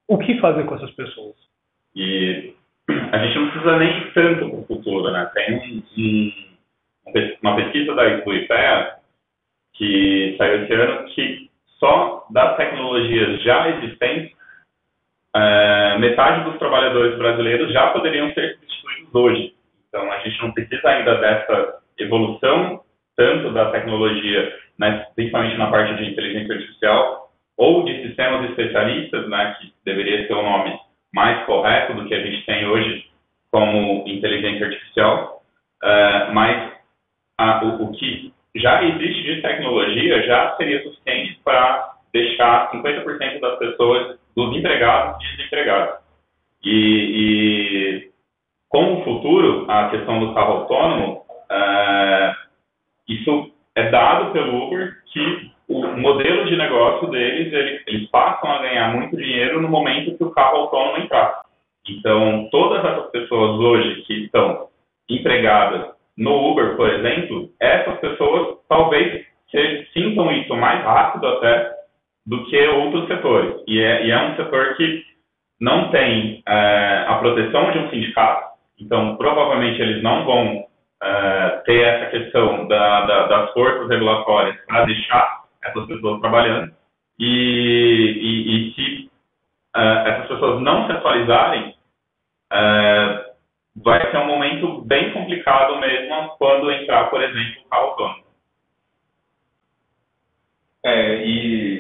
O 0.09 0.19
que 0.19 0.41
fazer 0.41 0.65
com 0.65 0.75
essas 0.75 0.91
pessoas? 0.93 1.35
E 1.95 2.55
a 3.13 3.19
gente 3.19 3.39
não 3.39 3.51
precisa 3.51 3.79
nem 3.79 4.11
tanto 4.13 4.49
para 4.51 4.59
o 4.59 4.67
futuro, 4.67 5.11
né? 5.11 5.31
Tem 5.35 5.83
um, 5.99 6.33
uma 7.43 7.57
pesquisa 7.57 7.95
da, 7.95 8.17
do 8.17 8.35
IPEA 8.35 8.97
que 9.75 10.35
saiu 10.39 10.65
esse 10.65 10.73
ano 10.73 11.05
que 11.09 11.51
só 11.79 12.27
das 12.31 12.57
tecnologias 12.57 13.43
já 13.43 13.69
existentes, 13.71 14.37
é, 15.35 15.99
metade 15.99 16.45
dos 16.45 16.59
trabalhadores 16.59 17.17
brasileiros 17.19 17.73
já 17.73 17.89
poderiam 17.89 18.33
ser 18.35 18.55
substituídos 18.55 19.15
hoje. 19.15 19.55
Então, 19.89 20.11
a 20.11 20.19
gente 20.21 20.41
não 20.43 20.53
precisa 20.53 20.89
ainda 20.89 21.15
dessa 21.17 21.79
evolução 21.99 22.81
tanto 23.17 23.53
da 23.53 23.71
tecnologia, 23.71 24.57
né, 24.79 25.07
principalmente 25.15 25.59
na 25.59 25.71
parte 25.71 25.95
de 25.97 26.11
inteligência 26.11 26.55
artificial, 26.55 27.31
ou 27.57 27.85
de 27.85 28.03
sistemas 28.03 28.49
especialistas, 28.51 29.29
né, 29.29 29.57
que 29.61 29.73
deveria 29.85 30.27
ser 30.27 30.33
o 30.33 30.43
nome 30.43 30.79
mais 31.15 31.45
correto 31.45 31.95
do 31.95 32.07
que 32.07 32.15
a 32.15 32.23
gente 32.25 32.45
tem 32.47 32.67
hoje 32.67 33.05
como 33.51 34.05
inteligência 34.09 34.67
artificial, 34.67 35.43
uh, 35.85 36.33
mas 36.33 36.73
a, 37.39 37.65
o, 37.65 37.85
o, 37.85 37.93
que 37.93 38.33
já 38.57 38.83
existe 38.83 39.23
de 39.23 39.43
tecnologia 39.43 40.23
já 40.23 40.57
seria 40.57 40.83
suficiente 40.83 41.39
para 41.45 41.97
deixar 42.13 42.71
50% 42.71 43.41
das 43.41 43.59
pessoas, 43.59 44.19
dos 44.37 44.57
empregados, 44.57 45.19
desempregados. 45.37 46.01
E, 46.65 46.71
e, 46.71 48.11
com 48.69 49.01
o 49.01 49.05
futuro, 49.05 49.67
a 49.69 49.91
questão 49.91 50.21
do 50.21 50.35
carro 50.35 50.53
autônomo, 50.53 51.25
uh, 51.51 52.35
isso 53.09 53.51
é 53.75 53.91
dado 53.91 54.33
pelo 54.33 54.67
Uber 54.67 55.03
que 55.13 55.51
o 55.69 55.87
modelo 55.97 56.47
de 56.47 56.57
negócio 56.57 57.09
deles, 57.09 57.53
eles, 57.53 57.83
eles 57.87 58.11
passam 58.11 58.51
a 58.51 58.63
ganhar 58.63 58.95
muito 58.95 59.17
dinheiro 59.17 59.61
no 59.61 59.69
momento 59.69 60.17
que 60.17 60.25
o 60.25 60.31
carro 60.31 60.59
autônomo 60.59 60.99
entrar. 60.99 61.43
Então, 61.89 62.49
todas 62.51 62.85
essas 62.85 63.11
pessoas 63.11 63.59
hoje 63.59 64.03
que 64.03 64.25
estão 64.25 64.69
empregadas 65.09 65.91
no 66.17 66.51
Uber, 66.51 66.77
por 66.77 66.89
exemplo, 66.91 67.51
essas 67.61 67.99
pessoas 67.99 68.59
talvez 68.69 69.27
sintam 69.93 70.31
isso 70.33 70.55
mais 70.57 70.83
rápido 70.85 71.27
até 71.27 71.82
do 72.27 72.45
que 72.45 72.67
outros 72.69 73.07
setores. 73.09 73.63
E 73.67 73.81
é, 73.81 74.07
e 74.07 74.11
é 74.11 74.23
um 74.23 74.37
setor 74.37 74.75
que 74.77 75.05
não 75.61 75.91
tem 75.91 76.43
é, 76.47 77.05
a 77.07 77.15
proteção 77.17 77.71
de 77.71 77.79
um 77.79 77.91
sindicato, 77.91 78.53
então 78.81 79.17
provavelmente 79.17 79.81
eles 79.81 80.03
não 80.03 80.25
vão 80.25 80.67
é, 81.03 81.49
ter 81.65 81.83
essa 81.83 82.11
questão 82.11 82.67
da, 82.69 83.01
da, 83.07 83.27
das 83.27 83.53
forças 83.53 83.89
regulatórias 83.89 84.57
para 84.67 84.85
deixar 84.85 85.43
essas 85.65 85.87
pessoas 85.87 86.21
trabalhando. 86.21 86.73
E, 87.19 87.25
e, 87.25 88.71
e 88.71 88.75
se 88.75 89.11
é, 89.77 90.11
essas 90.11 90.29
pessoas 90.29 90.61
não 90.61 90.87
se 90.87 90.93
atualizarem, 90.93 91.75
é, 92.53 93.33
vai 93.77 94.11
ser 94.11 94.19
um 94.19 94.27
momento 94.27 94.83
bem 94.83 95.13
complicado 95.13 95.79
mesmo 95.79 96.37
quando 96.39 96.71
entrar, 96.71 97.09
por 97.09 97.23
exemplo, 97.23 97.63
o 97.65 97.69
carro 97.69 97.85
autônomo. 97.85 98.23
É, 100.85 101.25
e 101.25 101.72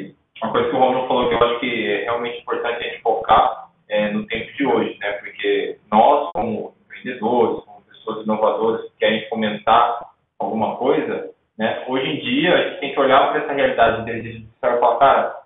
uma 0.42 0.52
coisa 0.52 0.68
que 0.68 0.74
o 0.74 0.78
Romulo 0.78 1.06
falou 1.06 1.28
que 1.28 1.34
eu 1.34 1.42
acho 1.42 1.60
que 1.60 1.88
é 1.88 2.04
realmente 2.04 2.40
importante 2.40 2.84
a 2.84 2.88
gente 2.88 3.02
focar 3.02 3.68
é, 3.88 4.10
no 4.10 4.26
tempo 4.26 4.52
de 4.54 4.66
hoje, 4.66 4.98
né? 4.98 5.12
Porque 5.12 5.78
nós, 5.90 6.30
como 6.34 6.74
empreendedores, 6.84 7.64
como 7.64 7.82
pessoas 7.82 8.24
inovadoras 8.24 8.82
que 8.82 8.98
querem 8.98 9.28
fomentar 9.28 10.00
alguma 10.40 10.76
coisa, 10.76 11.30
né? 11.56 11.84
Hoje 11.86 12.08
em 12.08 12.20
dia 12.20 12.54
a 12.54 12.62
gente 12.68 12.80
tem 12.80 12.92
que 12.92 13.00
olhar 13.00 13.30
para 13.30 13.42
essa 13.42 13.52
realidade 13.52 13.96
de 13.96 14.02
inteligência 14.02 14.40
artificial 14.40 14.76
e 14.76 14.80
falar, 14.80 14.98
cara, 14.98 15.36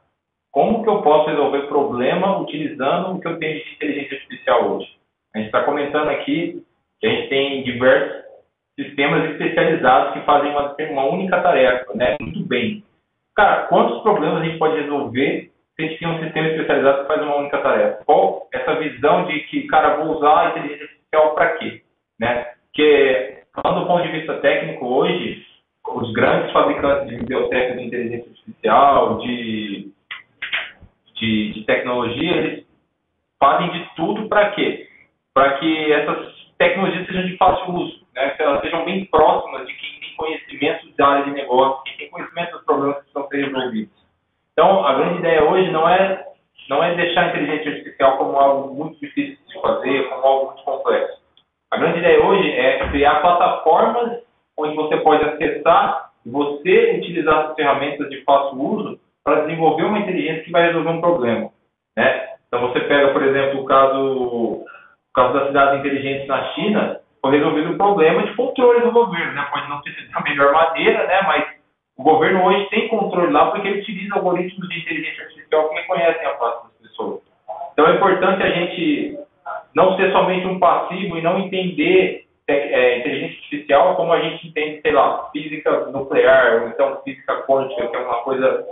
como 0.50 0.83
que 0.83 0.88
eu 0.88 1.03
posso 1.03 1.29
resolver 1.29 1.67
problema 1.67 2.38
utilizando 2.38 3.15
o 3.15 3.21
que 3.21 3.29
eu 3.29 3.38
tenho 3.38 3.62
de 3.62 3.75
inteligência 3.75 4.17
artificial 4.17 4.71
hoje? 4.71 4.97
A 5.35 5.38
gente 5.38 5.49
está 5.49 5.62
comentando 5.65 6.09
aqui 6.09 6.65
que 6.99 7.07
a 7.07 7.11
gente 7.11 7.29
tem 7.29 7.62
diversos 7.65 8.25
sistemas 8.81 9.31
especializados 9.31 10.15
que 10.15 10.21
fazem 10.21 10.50
uma, 10.50 10.75
uma 10.91 11.05
única 11.05 11.41
tarefa, 11.43 11.93
né? 11.95 12.17
Muito 12.19 12.43
bem. 12.47 12.83
Cara, 13.37 13.66
quantos 13.66 14.02
problemas 14.02 14.40
a 14.40 14.45
gente 14.45 14.59
pode 14.59 14.81
resolver 14.81 15.50
se 15.76 15.83
a 15.83 15.87
gente 15.87 15.99
tem 15.99 16.09
um 16.09 16.23
sistema 16.23 16.49
especializado 16.49 17.02
que 17.02 17.07
faz 17.07 17.23
uma 17.23 17.37
única 17.37 17.59
tarefa? 17.59 18.05
Qual 18.07 18.49
essa 18.52 18.75
visão 18.76 19.26
de 19.26 19.40
que, 19.40 19.66
cara, 19.66 19.97
vou 19.97 20.16
usar 20.16 20.40
a 20.40 20.49
inteligência 20.50 20.85
artificial 20.85 21.35
para 21.35 21.57
quê? 21.59 21.83
Né? 22.19 22.47
Porque, 22.64 23.43
falando 23.55 23.81
do 23.81 23.87
ponto 23.87 24.02
de 24.02 24.12
vista 24.12 24.35
técnico, 24.38 24.87
hoje, 24.87 25.45
os 25.87 26.12
grandes 26.12 26.50
fabricantes 26.52 27.09
de 27.09 27.16
bibliotecas 27.16 27.78
de 27.78 27.85
inteligência 27.85 28.31
artificial, 28.31 29.19
de, 29.19 29.93
de, 31.14 31.52
de 31.52 31.64
tecnologia, 31.64 32.33
eles 32.33 32.66
fazem 33.38 33.71
de 33.71 33.87
tudo 33.97 34.28
para 34.28 34.50
quê? 34.52 34.88
Para 35.35 35.59
que 35.59 35.93
essas 35.93 36.35
tecnologias 36.57 37.07
sejam 37.07 37.26
de 37.26 37.37
fácil 37.37 37.75
uso, 37.75 38.00
né? 38.14 38.31
que 38.31 38.43
elas 38.43 38.62
sejam 38.62 38.85
bem 38.87 39.05
próximas 39.05 39.66
de 39.66 39.75
quem 39.75 39.96
conhecimento 40.17 40.89
da 40.97 41.07
área 41.07 41.25
de 41.25 41.31
negócio, 41.33 41.83
quem 41.85 41.97
tem 41.97 42.11
conhecimento 42.11 42.53
dos 42.53 42.65
problemas 42.65 42.97
que 42.97 43.03
precisam 43.13 43.29
ser 43.29 43.45
resolvidos. 43.45 44.07
Então, 44.53 44.87
a 44.87 44.95
grande 44.95 45.19
ideia 45.19 45.45
hoje 45.45 45.71
não 45.71 45.89
é, 45.89 46.27
não 46.69 46.83
é 46.83 46.95
deixar 46.95 47.27
a 47.27 47.29
inteligência 47.29 47.73
artificial 47.73 48.17
como 48.17 48.37
algo 48.37 48.75
muito 48.75 48.99
difícil 48.99 49.39
de 49.47 49.61
fazer, 49.61 50.09
como 50.09 50.27
algo 50.27 50.47
muito 50.47 50.65
complexo. 50.65 51.21
A 51.71 51.77
grande 51.77 51.99
ideia 51.99 52.25
hoje 52.25 52.51
é 52.53 52.89
criar 52.89 53.21
plataformas 53.21 54.23
onde 54.57 54.75
você 54.75 54.97
pode 54.99 55.25
acessar 55.25 56.11
e 56.25 56.31
você 56.31 56.99
utilizar 56.99 57.51
as 57.51 57.55
ferramentas 57.55 58.09
de 58.09 58.23
fácil 58.25 58.59
uso 58.59 59.01
para 59.23 59.43
desenvolver 59.43 59.85
uma 59.85 59.99
inteligência 59.99 60.45
que 60.45 60.51
vai 60.51 60.69
resolver 60.69 60.89
um 60.89 61.01
problema. 61.01 61.51
Né? 61.97 62.29
Então, 62.47 62.61
você 62.61 62.81
pega, 62.81 63.13
por 63.13 63.23
exemplo, 63.23 63.61
o 63.61 63.65
caso, 63.65 64.01
o 64.01 64.65
caso 65.13 65.35
das 65.35 65.49
cidades 65.49 65.81
inteligentes 65.81 66.27
na 66.29 66.45
China, 66.55 67.01
foi 67.26 67.38
resolvido 67.38 67.73
o 67.73 67.76
problema 67.76 68.23
de 68.23 68.35
controle 68.35 68.80
do 68.80 68.92
governo. 68.92 69.33
Né? 69.33 69.47
Pode 69.50 69.68
não 69.68 69.83
ter 69.83 69.92
sido 69.95 70.11
da 70.11 70.21
melhor 70.21 70.52
maneira, 70.52 71.06
né? 71.06 71.23
mas 71.26 71.45
o 71.97 72.02
governo 72.02 72.45
hoje 72.45 72.68
tem 72.71 72.88
controle 72.88 73.33
lá 73.33 73.50
porque 73.50 73.66
ele 73.66 73.80
utiliza 73.80 74.14
algoritmos 74.14 74.68
de 74.68 74.78
inteligência 74.78 75.25
artificial 75.25 75.68
que 75.68 75.75
reconhecem 75.75 76.26
a 76.26 76.37
face 76.37 76.62
das 76.64 76.90
pessoas. 76.90 77.21
Então, 77.73 77.87
é 77.87 77.95
importante 77.95 78.42
a 78.42 78.50
gente 78.50 79.18
não 79.75 79.97
ser 79.97 80.12
somente 80.12 80.47
um 80.47 80.59
passivo 80.59 81.18
e 81.18 81.23
não 81.23 81.38
entender 81.38 82.25
é, 82.49 82.54
é, 82.54 82.99
inteligência 82.99 83.37
artificial 83.38 83.97
como 83.97 84.12
a 84.12 84.21
gente 84.21 84.47
entende, 84.47 84.80
sei 84.80 84.92
lá, 84.92 85.28
física 85.33 85.87
nuclear 85.87 86.62
ou 86.62 86.68
então 86.68 87.02
física 87.02 87.42
quântica, 87.42 87.88
que 87.88 87.97
é 87.97 87.99
uma 87.99 88.23
coisa 88.23 88.64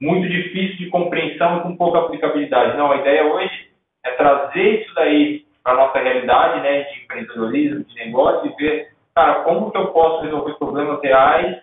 muito 0.00 0.28
difícil 0.28 0.78
de 0.78 0.88
compreensão 0.88 1.58
e 1.58 1.60
com 1.60 1.76
pouca 1.76 2.00
aplicabilidade. 2.00 2.76
Não, 2.76 2.90
a 2.90 2.96
ideia 2.96 3.26
hoje 3.32 3.70
é 4.04 4.10
trazer 4.12 4.80
isso 4.80 4.94
daí 4.94 5.44
para 5.62 5.72
a 5.72 5.76
nossa 5.76 5.98
realidade 5.98 6.60
né, 6.60 6.82
de 6.84 7.02
empreendedorismo, 7.02 7.84
de 7.84 7.94
negócio 7.96 8.50
e 8.50 8.62
ver, 8.62 8.88
cara, 9.14 9.42
como 9.42 9.70
que 9.70 9.78
eu 9.78 9.88
posso 9.88 10.22
resolver 10.22 10.54
problemas 10.54 11.00
reais 11.02 11.60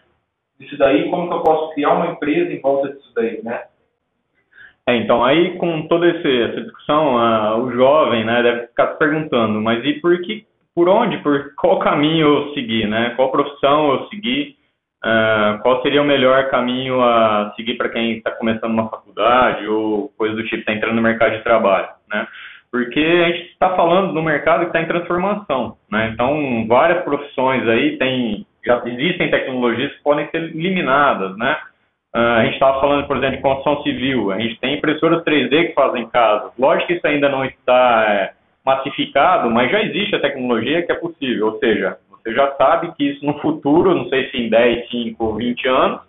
disso 0.59 0.77
daí, 0.77 1.09
como 1.09 1.27
que 1.29 1.35
eu 1.35 1.41
posso 1.41 1.73
criar 1.73 1.93
uma 1.93 2.07
empresa 2.07 2.51
em 2.51 2.61
volta 2.61 2.89
disso 2.89 3.11
daí, 3.15 3.41
né? 3.43 3.63
É, 4.87 4.95
então, 4.95 5.23
aí 5.23 5.57
com 5.57 5.85
toda 5.87 6.07
esse, 6.07 6.41
essa 6.43 6.61
discussão, 6.61 7.15
uh, 7.15 7.61
o 7.61 7.71
jovem 7.73 8.23
né, 8.23 8.41
deve 8.41 8.67
ficar 8.67 8.93
se 8.93 8.97
perguntando, 8.97 9.59
mas 9.61 9.83
e 9.83 9.93
por 9.93 10.19
que, 10.21 10.45
por 10.73 10.87
onde, 10.87 11.17
por 11.17 11.53
qual 11.55 11.79
caminho 11.79 12.25
eu 12.25 12.53
seguir, 12.53 12.87
né? 12.87 13.11
Qual 13.15 13.29
profissão 13.29 13.91
eu 13.91 14.07
seguir? 14.07 14.55
Uh, 15.03 15.61
qual 15.61 15.81
seria 15.81 16.01
o 16.01 16.05
melhor 16.05 16.49
caminho 16.49 17.01
a 17.01 17.53
seguir 17.55 17.75
para 17.75 17.89
quem 17.89 18.17
está 18.17 18.31
começando 18.31 18.71
uma 18.71 18.89
faculdade 18.89 19.67
ou 19.67 20.09
coisa 20.17 20.35
do 20.35 20.43
tipo, 20.43 20.57
está 20.57 20.73
entrando 20.73 20.95
no 20.95 21.01
mercado 21.01 21.35
de 21.35 21.43
trabalho, 21.43 21.89
né? 22.09 22.25
Porque 22.71 23.00
a 23.00 23.29
gente 23.29 23.51
está 23.51 23.75
falando 23.75 24.13
do 24.13 24.21
mercado 24.21 24.62
que 24.62 24.67
está 24.67 24.81
em 24.81 24.88
transformação, 24.88 25.77
né? 25.89 26.12
Então, 26.13 26.65
várias 26.67 27.03
profissões 27.03 27.67
aí 27.67 27.97
tem, 27.97 28.45
já 28.65 28.81
existem 28.86 29.31
tecnologias 29.31 29.91
que 29.93 30.03
podem 30.03 30.29
ser 30.29 30.43
eliminadas, 30.43 31.38
né? 31.38 31.57
Uh, 32.15 32.19
a 32.19 32.43
gente 32.45 32.53
estava 32.53 32.79
falando, 32.79 33.05
por 33.07 33.17
exemplo, 33.17 33.38
de 33.38 33.41
construção 33.41 33.83
civil. 33.83 34.31
A 34.31 34.39
gente 34.39 34.59
tem 34.59 34.75
impressoras 34.75 35.24
3D 35.24 35.67
que 35.67 35.74
fazem 35.74 36.07
casas. 36.09 36.51
Lógico 36.57 36.88
que 36.88 36.93
isso 36.93 37.07
ainda 37.07 37.29
não 37.29 37.45
está 37.45 38.05
é, 38.09 38.31
massificado, 38.65 39.50
mas 39.50 39.71
já 39.71 39.81
existe 39.83 40.15
a 40.15 40.21
tecnologia 40.21 40.86
que 40.86 40.91
é 40.91 40.95
possível. 40.95 41.47
Ou 41.47 41.59
seja, 41.59 41.97
você 42.09 42.33
já 42.33 42.51
sabe 42.55 42.91
que 42.97 43.12
isso 43.12 43.25
no 43.25 43.39
futuro, 43.39 43.95
não 43.95 44.09
sei 44.09 44.29
se 44.29 44.38
em 44.38 44.50
10, 44.50 44.89
5, 44.89 45.36
20 45.36 45.67
anos, 45.67 46.01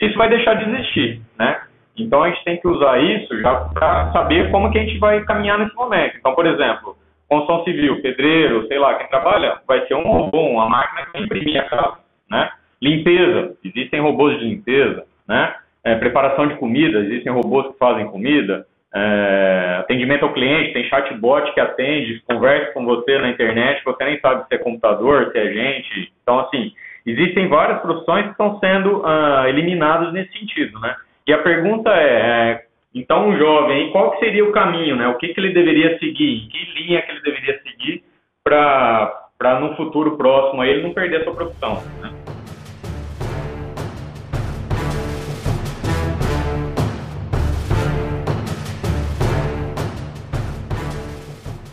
isso 0.00 0.16
vai 0.16 0.28
deixar 0.28 0.54
de 0.54 0.70
existir, 0.70 1.20
né? 1.38 1.60
Então 1.98 2.22
a 2.22 2.28
gente 2.28 2.44
tem 2.44 2.56
que 2.58 2.68
usar 2.68 2.98
isso 3.02 3.40
já 3.40 3.54
para 3.72 4.12
saber 4.12 4.50
como 4.50 4.70
que 4.70 4.78
a 4.78 4.84
gente 4.84 4.98
vai 4.98 5.22
caminhar 5.24 5.58
nesse 5.58 5.74
momento. 5.74 6.16
Então, 6.18 6.34
por 6.34 6.46
exemplo, 6.46 6.96
construção 7.28 7.64
civil, 7.64 8.00
pedreiro, 8.02 8.66
sei 8.68 8.78
lá, 8.78 8.94
quem 8.94 9.08
trabalha, 9.08 9.58
vai 9.66 9.86
ser 9.86 9.94
um 9.94 10.02
robô, 10.02 10.40
uma 10.40 10.68
máquina 10.68 11.06
que 11.06 11.12
vai 11.12 11.22
imprimir 11.22 11.60
a 11.60 11.64
casa, 11.64 11.98
né? 12.30 12.50
Limpeza, 12.80 13.56
existem 13.64 14.00
robôs 14.00 14.38
de 14.38 14.44
limpeza 14.44 15.04
né? 15.26 15.54
É, 15.84 15.94
preparação 15.96 16.46
de 16.46 16.56
comida, 16.56 16.98
existem 17.00 17.32
robôs 17.32 17.66
que 17.68 17.78
fazem 17.78 18.06
comida, 18.06 18.66
é, 18.94 19.76
atendimento 19.80 20.24
ao 20.24 20.32
cliente, 20.32 20.72
tem 20.72 20.84
chatbot 20.84 21.52
que 21.52 21.60
atende, 21.60 22.22
conversa 22.26 22.72
com 22.72 22.84
você 22.84 23.18
na 23.18 23.30
internet, 23.30 23.84
você 23.84 24.04
nem 24.04 24.18
sabe 24.20 24.46
se 24.48 24.54
é 24.54 24.58
computador, 24.58 25.30
se 25.30 25.38
é 25.38 25.52
gente. 25.52 26.12
Então, 26.22 26.40
assim, 26.40 26.72
existem 27.04 27.48
várias 27.48 27.80
profissões 27.80 28.24
que 28.24 28.30
estão 28.32 28.58
sendo 28.58 29.02
uh, 29.02 29.46
eliminadas 29.46 30.12
nesse 30.12 30.32
sentido, 30.38 30.78
né? 30.80 30.96
E 31.26 31.32
a 31.32 31.38
pergunta 31.38 31.90
é, 31.90 32.52
é 32.52 32.66
então, 32.94 33.28
um 33.28 33.36
jovem, 33.36 33.90
qual 33.90 34.12
que 34.12 34.20
seria 34.20 34.44
o 34.44 34.52
caminho, 34.52 34.94
né? 34.94 35.08
O 35.08 35.18
que, 35.18 35.34
que 35.34 35.40
ele 35.40 35.52
deveria 35.52 35.98
seguir? 35.98 36.48
Que 36.48 36.80
linha 36.80 37.02
que 37.02 37.10
ele 37.10 37.20
deveria 37.20 37.60
seguir 37.62 38.04
para, 38.44 39.60
no 39.60 39.74
futuro 39.76 40.16
próximo, 40.16 40.62
ele 40.62 40.82
não 40.82 40.94
perder 40.94 41.22
a 41.22 41.24
sua 41.24 41.34
profissão, 41.34 41.82
né? 42.00 42.12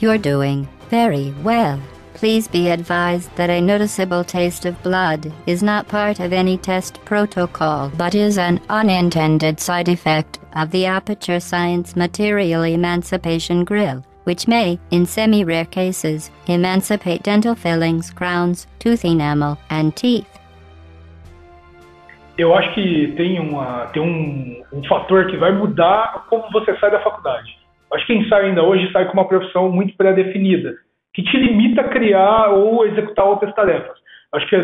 You're 0.02 0.18
doing 0.18 0.68
very 0.90 1.34
well. 1.46 1.80
Please 2.24 2.48
be 2.48 2.70
advised 2.70 3.36
that 3.36 3.50
a 3.50 3.60
noticeable 3.60 4.24
taste 4.24 4.64
of 4.64 4.82
blood 4.82 5.30
is 5.46 5.62
not 5.62 5.90
part 5.90 6.22
of 6.22 6.32
any 6.32 6.58
test 6.58 7.04
protocol 7.04 7.92
but 7.98 8.16
is 8.16 8.38
an 8.38 8.62
unintended 8.70 9.60
side 9.60 9.90
effect 9.90 10.40
of 10.56 10.72
the 10.72 10.86
Aperture 10.86 11.42
Science 11.42 11.98
Material 11.98 12.64
Emancipation 12.64 13.66
Grill, 13.66 14.06
which 14.24 14.48
may, 14.48 14.80
in 14.90 15.06
semi 15.06 15.44
rare 15.44 15.66
cases, 15.66 16.32
emancipate 16.48 17.24
dental 17.24 17.56
fillings, 17.56 18.10
crowns, 18.10 18.68
tooth 18.80 19.04
enamel, 19.04 19.58
and 19.70 19.94
teeth. 19.94 20.40
Eu 22.38 22.56
acho 22.56 22.74
que 22.74 23.14
tem, 23.18 23.38
uma, 23.38 23.88
tem 23.88 24.02
um, 24.02 24.64
um 24.72 24.82
fator 24.86 25.28
que 25.28 25.36
vai 25.36 25.52
mudar 25.52 26.26
como 26.30 26.50
você 26.54 26.74
sai 26.78 26.90
da 26.90 27.02
faculdade. 27.02 27.54
Acho 27.94 28.08
que 28.08 28.14
quem 28.14 28.30
sai 28.30 28.46
ainda 28.46 28.64
hoje 28.64 28.90
sai 28.94 29.08
com 29.08 29.12
uma 29.12 29.28
profissão 29.28 29.70
muito 29.70 29.94
pré-definida, 29.98 30.74
que 31.14 31.24
te 31.24 31.38
limita 31.38 31.82
a 31.82 31.90
criar 31.90 32.50
ou 32.50 32.86
executar 32.86 33.26
outras 33.26 33.54
tarefas. 33.54 33.98
Acho 34.34 34.48
que 34.48 34.56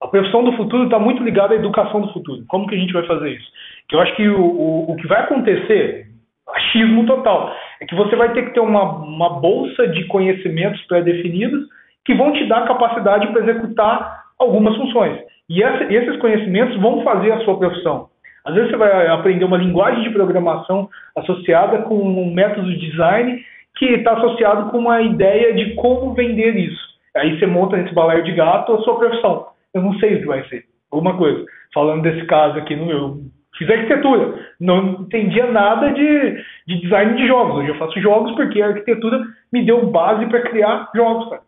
a 0.00 0.08
profissão 0.08 0.44
do 0.44 0.52
futuro 0.52 0.84
está 0.84 0.98
muito 0.98 1.22
ligada 1.22 1.54
à 1.54 1.56
educação 1.56 2.02
do 2.02 2.12
futuro. 2.12 2.44
Como 2.48 2.66
que 2.66 2.74
a 2.74 2.78
gente 2.78 2.92
vai 2.92 3.06
fazer 3.06 3.30
isso? 3.30 3.46
Que 3.88 3.96
eu 3.96 4.00
acho 4.00 4.14
que 4.14 4.28
o, 4.28 4.40
o, 4.40 4.92
o 4.92 4.96
que 4.96 5.06
vai 5.06 5.20
acontecer, 5.20 6.06
achismo 6.54 7.06
total, 7.06 7.54
é 7.80 7.86
que 7.86 7.94
você 7.94 8.14
vai 8.14 8.32
ter 8.32 8.44
que 8.44 8.54
ter 8.54 8.60
uma, 8.60 8.82
uma 8.98 9.40
bolsa 9.40 9.88
de 9.88 10.04
conhecimentos 10.04 10.80
pré-definidos 10.82 11.66
que 12.04 12.14
vão 12.14 12.32
te 12.32 12.46
dar 12.46 12.66
capacidade 12.66 13.26
para 13.28 13.42
executar 13.42 14.24
algumas 14.38 14.76
funções. 14.76 15.18
E 15.48 15.62
essa, 15.62 15.84
esses 15.92 16.16
conhecimentos 16.18 16.76
vão 16.80 17.02
fazer 17.02 17.32
a 17.32 17.40
sua 17.40 17.58
profissão. 17.58 18.08
Às 18.44 18.54
vezes 18.54 18.70
você 18.70 18.76
vai 18.76 19.08
aprender 19.08 19.44
uma 19.44 19.56
linguagem 19.56 20.04
de 20.04 20.10
programação 20.10 20.88
associada 21.16 21.78
com 21.82 21.96
um 21.96 22.32
método 22.32 22.68
de 22.68 22.90
design 22.90 23.42
que 23.76 23.84
está 23.86 24.14
associado 24.14 24.70
com 24.70 24.78
uma 24.78 25.02
ideia 25.02 25.54
de 25.54 25.74
como 25.74 26.14
vender 26.14 26.56
isso. 26.56 26.86
Aí 27.16 27.38
você 27.38 27.46
monta 27.46 27.76
nesse 27.76 27.94
balaio 27.94 28.24
de 28.24 28.32
gato 28.32 28.72
a 28.72 28.78
sua 28.80 28.98
profissão. 28.98 29.48
Eu 29.72 29.82
não 29.82 29.94
sei 29.98 30.16
o 30.16 30.20
que 30.20 30.26
vai 30.26 30.46
ser. 30.48 30.64
Alguma 30.90 31.16
coisa. 31.16 31.44
Falando 31.72 32.02
desse 32.02 32.26
caso 32.26 32.58
aqui 32.58 32.74
no 32.74 32.86
meu. 32.86 33.18
Fiz 33.56 33.70
arquitetura. 33.70 34.46
Não 34.60 35.02
entendia 35.02 35.46
nada 35.46 35.90
de, 35.92 36.44
de 36.66 36.80
design 36.80 37.14
de 37.16 37.26
jogos. 37.26 37.56
Hoje 37.56 37.68
eu 37.68 37.78
faço 37.78 38.00
jogos 38.00 38.34
porque 38.34 38.60
a 38.60 38.68
arquitetura 38.68 39.22
me 39.52 39.64
deu 39.64 39.86
base 39.86 40.26
para 40.26 40.42
criar 40.42 40.90
jogos. 40.94 41.28
Cara. 41.28 41.42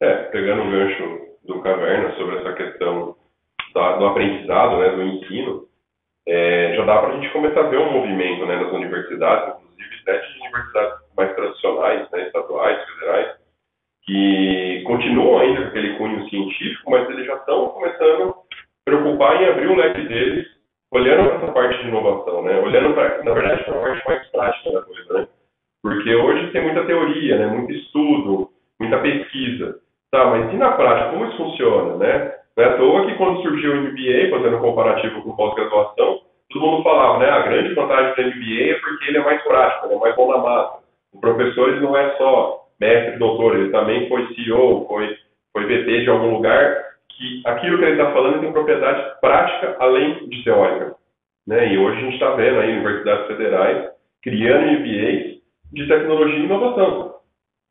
É, 0.00 0.14
pegando 0.24 0.62
o 0.62 0.70
gancho 0.70 1.20
do 1.46 1.60
Caverna 1.60 2.12
sobre 2.16 2.36
essa 2.36 2.52
questão 2.52 3.16
da, 3.74 3.96
do 3.96 4.06
aprendizado, 4.06 4.78
né, 4.78 4.90
do 4.90 5.02
ensino, 5.02 5.64
é, 6.26 6.74
já 6.76 6.84
dá 6.84 6.98
para 6.98 7.08
a 7.10 7.16
gente 7.16 7.32
começar 7.32 7.60
a 7.60 7.68
ver 7.68 7.78
um 7.78 7.92
movimento 7.92 8.46
né, 8.46 8.56
nas 8.56 8.72
universidades, 8.72 9.63
inclusive 9.74 10.02
até 10.02 10.18
de 10.18 10.40
universidades 10.40 10.94
mais 11.16 11.34
tradicionais, 11.34 12.10
né, 12.10 12.26
estaduais, 12.26 12.84
federais, 12.84 13.36
que 14.04 14.82
continuam 14.86 15.38
ainda 15.38 15.62
com 15.62 15.68
aquele 15.68 15.96
cunho 15.96 16.28
científico, 16.28 16.90
mas 16.90 17.08
eles 17.10 17.26
já 17.26 17.34
estão 17.34 17.68
começando 17.70 18.30
a 18.30 18.34
preocupar 18.84 19.42
em 19.42 19.46
abrir 19.46 19.66
o 19.68 19.76
leque 19.76 20.02
deles, 20.02 20.46
olhando 20.92 21.28
para 21.28 21.36
essa 21.36 21.52
parte 21.52 21.82
de 21.82 21.88
inovação, 21.88 22.42
né, 22.42 22.58
olhando 22.60 22.94
para, 22.94 23.22
na 23.24 23.32
verdade, 23.32 23.64
para 23.64 23.78
a 23.78 23.82
parte 23.82 24.08
mais 24.08 24.26
prática 24.28 24.72
da 24.72 24.82
coisa, 24.82 25.14
né, 25.14 25.28
porque 25.82 26.14
hoje 26.14 26.50
tem 26.52 26.62
muita 26.62 26.86
teoria, 26.86 27.38
né, 27.38 27.46
muito 27.46 27.72
estudo, 27.72 28.50
muita 28.80 28.98
pesquisa, 28.98 29.80
tá, 30.10 30.26
mas 30.26 30.52
e 30.52 30.56
na 30.56 30.72
prática, 30.72 31.10
como 31.10 31.26
isso 31.26 31.36
funciona, 31.36 31.96
né? 31.96 32.34
Não 32.56 32.64
é 32.64 32.68
à 32.68 32.76
toa 32.76 33.06
que 33.06 33.16
quando 33.16 33.42
surgiu 33.42 33.72
o 33.72 33.76
MBA, 33.76 34.30
fazendo 34.30 34.58
um 34.58 34.60
comparativo 34.60 35.22
com 35.22 35.34
pós-graduação, 35.34 36.13
todo 36.54 36.66
mundo 36.66 36.82
falava, 36.84 37.18
né? 37.18 37.28
A 37.28 37.42
grande 37.42 37.74
vantagem 37.74 38.14
do 38.14 38.36
MBA 38.36 38.70
é 38.70 38.74
porque 38.74 39.04
ele 39.08 39.18
é 39.18 39.24
mais 39.24 39.42
prático, 39.42 39.86
ele 39.86 39.94
é 39.94 39.98
mais 39.98 40.16
bom 40.16 40.30
na 40.30 40.38
massa. 40.38 40.78
O 41.12 41.20
professor 41.20 41.68
ele 41.68 41.80
não 41.80 41.96
é 41.96 42.16
só 42.16 42.66
mestre, 42.80 43.18
doutor, 43.18 43.56
ele 43.56 43.70
também 43.70 44.08
foi 44.08 44.26
CEO, 44.34 44.86
foi, 44.88 45.16
foi 45.52 45.64
VP 45.64 46.02
de 46.02 46.10
algum 46.10 46.36
lugar, 46.36 46.84
que 47.08 47.42
aquilo 47.44 47.78
que 47.78 47.84
ele 47.84 47.92
está 47.92 48.12
falando 48.12 48.40
tem 48.40 48.52
propriedade 48.52 49.20
prática 49.20 49.76
além 49.80 50.28
de 50.28 50.44
teórica. 50.44 50.94
Né? 51.46 51.74
E 51.74 51.78
hoje 51.78 51.98
a 51.98 52.00
gente 52.00 52.14
está 52.14 52.30
vendo 52.30 52.60
aí 52.60 52.72
universidades 52.72 53.26
federais 53.26 53.90
criando 54.22 54.80
MBAs 54.80 55.34
de 55.72 55.88
tecnologia 55.88 56.38
e 56.38 56.44
inovação, 56.44 57.16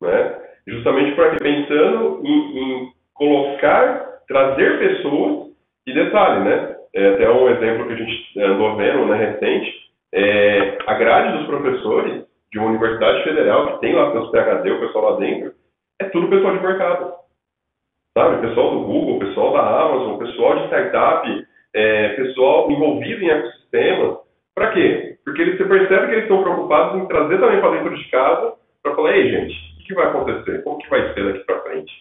né? 0.01 0.39
justamente 0.67 1.15
para 1.15 1.35
pensando 1.37 2.21
em, 2.23 2.59
em 2.59 2.93
colocar, 3.13 4.19
trazer 4.27 4.79
pessoas, 4.79 5.53
e 5.85 5.93
detalhe, 5.93 6.43
né? 6.45 6.75
É 6.95 7.07
até 7.09 7.29
um 7.29 7.49
exemplo 7.49 7.87
que 7.87 7.93
a 7.93 7.95
gente 7.95 8.39
andou 8.39 8.75
vendo 8.75 9.05
né, 9.05 9.17
recente, 9.17 9.91
é, 10.13 10.77
a 10.85 10.93
grade 10.93 11.37
dos 11.37 11.47
professores 11.47 12.23
de 12.51 12.59
uma 12.59 12.69
universidade 12.69 13.23
federal 13.23 13.73
que 13.73 13.81
tem 13.81 13.93
lá 13.93 14.11
seus 14.11 14.29
PHD, 14.29 14.71
o 14.71 14.79
pessoal 14.79 15.11
lá 15.11 15.19
dentro, 15.19 15.53
é 15.99 16.05
tudo 16.05 16.29
pessoal 16.29 16.55
de 16.55 16.63
mercado. 16.63 17.13
Sabe? 18.15 18.47
Pessoal 18.47 18.71
do 18.71 18.85
Google, 18.85 19.19
pessoal 19.19 19.53
da 19.53 19.81
Amazon, 19.81 20.19
pessoal 20.19 20.55
de 20.59 20.65
startup, 20.67 21.47
é, 21.73 22.09
pessoal 22.09 22.69
envolvido 22.69 23.23
em 23.23 23.29
ecossistemas. 23.29 24.19
Para 24.53 24.71
quê? 24.71 25.17
Porque 25.25 25.41
eles 25.41 25.57
se 25.57 25.65
percebem 25.65 26.05
que 26.05 26.11
eles 26.11 26.23
estão 26.23 26.43
preocupados 26.43 27.01
em 27.01 27.07
trazer 27.07 27.39
também 27.39 27.59
para 27.59 27.71
dentro 27.71 27.97
de 27.97 28.09
casa 28.09 28.53
para 28.83 28.95
falar, 28.95 29.17
ei 29.17 29.31
gente, 29.31 29.55
o 29.79 29.83
que 29.83 29.93
vai 29.95 30.07
acontecer? 30.07 30.63
Como 30.63 30.77
que 30.77 30.89
vai 30.91 31.11
ser 31.13 31.25
daqui 31.25 31.43
para 31.45 31.61
frente? 31.61 31.91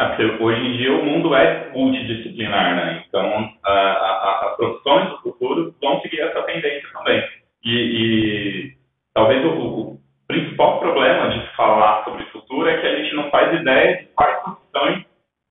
É 0.00 0.42
hoje 0.42 0.60
em 0.66 0.76
dia 0.78 0.94
o 0.94 1.04
mundo 1.04 1.34
é 1.34 1.68
multidisciplinar, 1.74 2.74
né? 2.74 3.04
Então, 3.06 3.52
a, 3.62 3.70
a, 3.70 4.46
as 4.48 4.56
profissões 4.56 5.10
do 5.10 5.18
futuro 5.18 5.74
vão 5.78 6.00
seguir 6.00 6.20
essa 6.20 6.42
tendência 6.44 6.88
também. 6.94 7.22
E, 7.62 7.70
e 7.70 8.72
talvez 9.12 9.44
o, 9.44 9.50
o, 9.50 10.00
principal 10.26 10.80
problema 10.80 11.28
de 11.28 11.46
falar 11.54 12.04
sobre 12.04 12.24
futuro 12.26 12.66
é 12.66 12.78
que 12.78 12.86
a 12.86 12.96
gente 12.96 13.14
não 13.14 13.30
faz 13.30 13.60
ideia 13.60 13.98
de 13.98 14.04
quais 14.14 14.42
profissões 14.42 15.04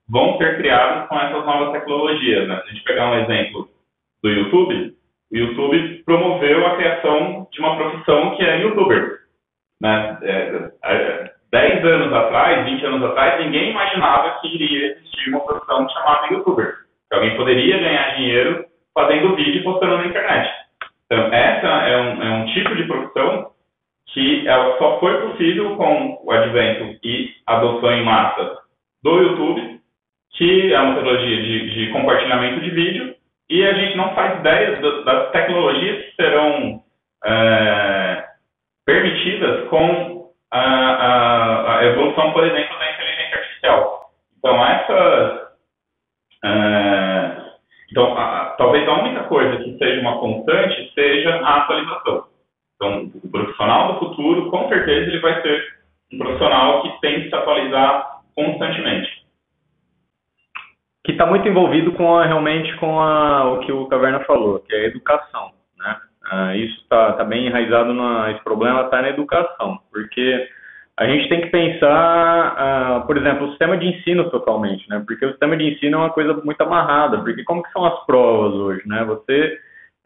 vão 0.09 0.37
ser 0.37 0.57
criadas 0.57 1.07
com 1.07 1.19
essas 1.19 1.45
novas 1.45 1.71
tecnologias. 1.73 2.47
Né? 2.47 2.55
Se 2.55 2.69
a 2.69 2.71
gente 2.71 2.83
pegar 2.85 3.11
um 3.11 3.19
exemplo 3.19 3.69
do 4.23 4.29
YouTube, 4.29 4.95
o 5.31 5.37
YouTube 5.37 6.03
promoveu 6.05 6.65
a 6.65 6.75
criação 6.75 7.47
de 7.51 7.59
uma 7.59 7.75
profissão 7.75 8.35
que 8.35 8.43
é 8.43 8.61
youtuber. 8.61 9.19
Né? 9.79 10.17
É, 10.23 10.71
é, 10.83 11.33
10 11.51 11.83
anos 11.85 12.13
atrás, 12.13 12.65
20 12.65 12.85
anos 12.85 13.03
atrás, 13.09 13.43
ninguém 13.43 13.71
imaginava 13.71 14.39
que 14.39 14.47
iria 14.53 14.91
existir 14.91 15.29
uma 15.29 15.39
profissão 15.41 15.87
chamada 15.89 16.27
youtuber. 16.33 16.75
Que 17.09 17.15
alguém 17.15 17.35
poderia 17.37 17.79
ganhar 17.79 18.15
dinheiro 18.15 18.65
fazendo 18.93 19.35
vídeo 19.35 19.61
e 19.61 19.63
postando 19.63 19.97
na 19.97 20.05
internet. 20.05 20.49
Então, 21.05 21.33
essa 21.33 21.67
é 21.67 21.97
um, 21.97 22.23
é 22.23 22.29
um 22.29 22.45
tipo 22.47 22.75
de 22.75 22.83
profissão 22.83 23.51
que 24.13 24.47
ela 24.47 24.77
só 24.77 24.99
foi 24.99 25.27
possível 25.27 25.75
com 25.75 26.19
o 26.23 26.31
advento 26.31 26.99
e 27.03 27.31
adoção 27.47 27.91
em 27.93 28.03
massa 28.03 28.57
do 29.03 29.17
YouTube, 29.17 29.79
que 30.31 30.73
é 30.73 30.79
uma 30.79 30.95
tecnologia 30.95 31.41
de, 31.41 31.69
de 31.73 31.91
compartilhamento 31.91 32.59
de 32.61 32.69
vídeo, 32.69 33.15
e 33.49 33.65
a 33.65 33.73
gente 33.73 33.97
não 33.97 34.13
faz 34.13 34.39
ideia 34.39 34.75
das 35.03 35.31
tecnologias 35.31 36.05
que 36.05 36.15
serão 36.15 36.83
é, 37.25 38.23
permitidas 38.85 39.67
com 39.69 40.18
a, 40.51 40.59
a, 40.59 41.79
a, 41.79 41.85
evolução, 41.85 42.31
por 42.33 42.43
exemplo, 42.43 42.77
da 42.77 42.91
inteligência 42.91 43.37
artificial. 43.37 44.11
Então, 44.37 44.65
essa. 44.65 45.51
É, 46.43 47.37
então, 47.91 48.17
a, 48.17 48.55
talvez 48.57 48.87
a 48.87 49.01
única 49.01 49.23
coisa 49.25 49.57
que 49.57 49.77
seja 49.77 50.01
uma 50.01 50.19
constante 50.19 50.91
seja 50.93 51.35
a 51.37 51.57
atualização. 51.57 52.25
Então, 52.75 53.11
o 53.23 53.29
profissional 53.29 53.93
do 53.93 53.99
futuro, 53.99 54.49
com 54.49 54.69
certeza, 54.69 55.09
ele 55.09 55.19
vai 55.19 55.41
ser 55.41 55.79
um 56.13 56.17
profissional 56.17 56.81
que 56.81 57.01
tem 57.01 57.23
que 57.23 57.29
se 57.29 57.35
atualizar 57.35 58.21
constantemente. 58.35 59.09
Que 61.03 61.11
está 61.11 61.25
muito 61.25 61.47
envolvido 61.47 61.91
com 61.93 62.17
a, 62.17 62.25
realmente 62.25 62.73
com 62.77 62.99
a, 62.99 63.51
o 63.53 63.59
que 63.59 63.71
o 63.71 63.87
Caverna 63.87 64.21
falou, 64.21 64.59
que 64.59 64.73
é 64.73 64.79
a 64.79 64.85
educação. 64.85 65.58
Ah, 66.29 66.55
isso 66.55 66.79
está 66.81 67.13
tá 67.13 67.23
bem 67.23 67.47
enraizado, 67.47 67.93
na, 67.93 68.31
esse 68.31 68.43
problema 68.43 68.81
está 68.81 69.01
na 69.01 69.09
educação, 69.09 69.79
porque 69.91 70.47
a 70.97 71.05
gente 71.05 71.29
tem 71.29 71.41
que 71.41 71.47
pensar, 71.47 72.55
ah, 72.57 73.03
por 73.07 73.17
exemplo, 73.17 73.47
o 73.47 73.49
sistema 73.49 73.77
de 73.77 73.87
ensino 73.87 74.29
totalmente, 74.29 74.87
né? 74.89 75.01
porque 75.05 75.25
o 75.25 75.29
sistema 75.31 75.57
de 75.57 75.73
ensino 75.73 75.97
é 75.97 75.99
uma 76.01 76.09
coisa 76.09 76.33
muito 76.43 76.61
amarrada, 76.61 77.19
porque 77.19 77.43
como 77.43 77.63
que 77.63 77.71
são 77.71 77.85
as 77.85 78.05
provas 78.05 78.53
hoje? 78.53 78.87
Né? 78.87 79.03
Você 79.05 79.57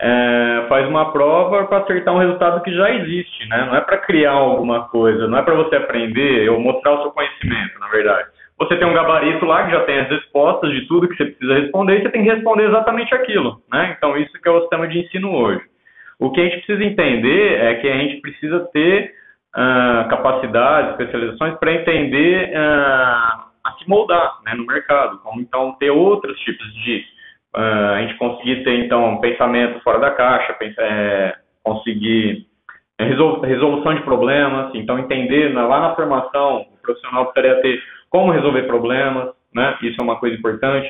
é, 0.01 0.65
faz 0.67 0.87
uma 0.87 1.11
prova 1.11 1.65
para 1.65 1.79
acertar 1.79 2.13
um 2.13 2.19
resultado 2.19 2.61
que 2.61 2.73
já 2.75 2.91
existe, 2.91 3.47
né? 3.47 3.65
Não 3.65 3.75
é 3.75 3.81
para 3.81 3.99
criar 3.99 4.31
alguma 4.31 4.87
coisa, 4.89 5.27
não 5.27 5.37
é 5.37 5.41
para 5.41 5.55
você 5.55 5.75
aprender 5.77 6.49
ou 6.49 6.59
mostrar 6.59 6.93
o 6.93 7.01
seu 7.03 7.11
conhecimento, 7.11 7.79
na 7.79 7.87
verdade. 7.87 8.27
Você 8.59 8.75
tem 8.75 8.87
um 8.87 8.93
gabarito 8.93 9.45
lá 9.45 9.63
que 9.65 9.71
já 9.71 9.81
tem 9.85 9.99
as 9.99 10.09
respostas 10.09 10.71
de 10.71 10.87
tudo 10.87 11.07
que 11.07 11.15
você 11.15 11.25
precisa 11.25 11.53
responder 11.53 11.99
e 11.99 12.01
você 12.03 12.09
tem 12.09 12.23
que 12.23 12.29
responder 12.29 12.67
exatamente 12.67 13.13
aquilo, 13.15 13.61
né? 13.71 13.95
Então 13.97 14.17
isso 14.17 14.33
que 14.41 14.47
é 14.47 14.51
o 14.51 14.61
sistema 14.61 14.87
de 14.87 14.99
ensino 14.99 15.33
hoje. 15.33 15.61
O 16.19 16.31
que 16.31 16.41
a 16.41 16.43
gente 16.43 16.65
precisa 16.65 16.83
entender 16.83 17.59
é 17.59 17.75
que 17.75 17.87
a 17.87 17.97
gente 17.97 18.21
precisa 18.21 18.59
ter 18.71 19.13
uh, 19.55 20.09
capacidades, 20.09 20.91
especializações 20.91 21.57
para 21.59 21.73
entender 21.73 22.49
uh, 22.49 23.53
a 23.63 23.75
se 23.77 23.87
moldar 23.87 24.39
né, 24.45 24.53
no 24.55 24.65
mercado, 24.65 25.19
como 25.19 25.41
então 25.41 25.73
ter 25.79 25.89
outros 25.89 26.37
tipos 26.39 26.73
de 26.73 27.03
uh, 27.55 27.93
a 27.95 28.01
gente 28.01 28.17
conseguir 28.17 28.63
ter, 28.63 28.85
então, 28.85 29.13
um 29.13 29.21
pensamento 29.21 29.79
fora 29.81 29.99
da 29.99 30.11
caixa, 30.11 30.55
é, 30.61 31.35
conseguir 31.63 32.47
resolução 32.99 33.93
de 33.95 34.01
problemas, 34.01 34.73
então 34.75 34.99
entender 34.99 35.53
lá 35.53 35.79
na 35.79 35.95
formação, 35.95 36.61
o 36.61 36.77
profissional 36.81 37.25
precisaria 37.25 37.61
ter 37.61 37.81
como 38.09 38.31
resolver 38.31 38.63
problemas, 38.63 39.33
né? 39.53 39.75
Isso 39.81 39.99
é 39.99 40.03
uma 40.03 40.19
coisa 40.19 40.35
importante. 40.35 40.89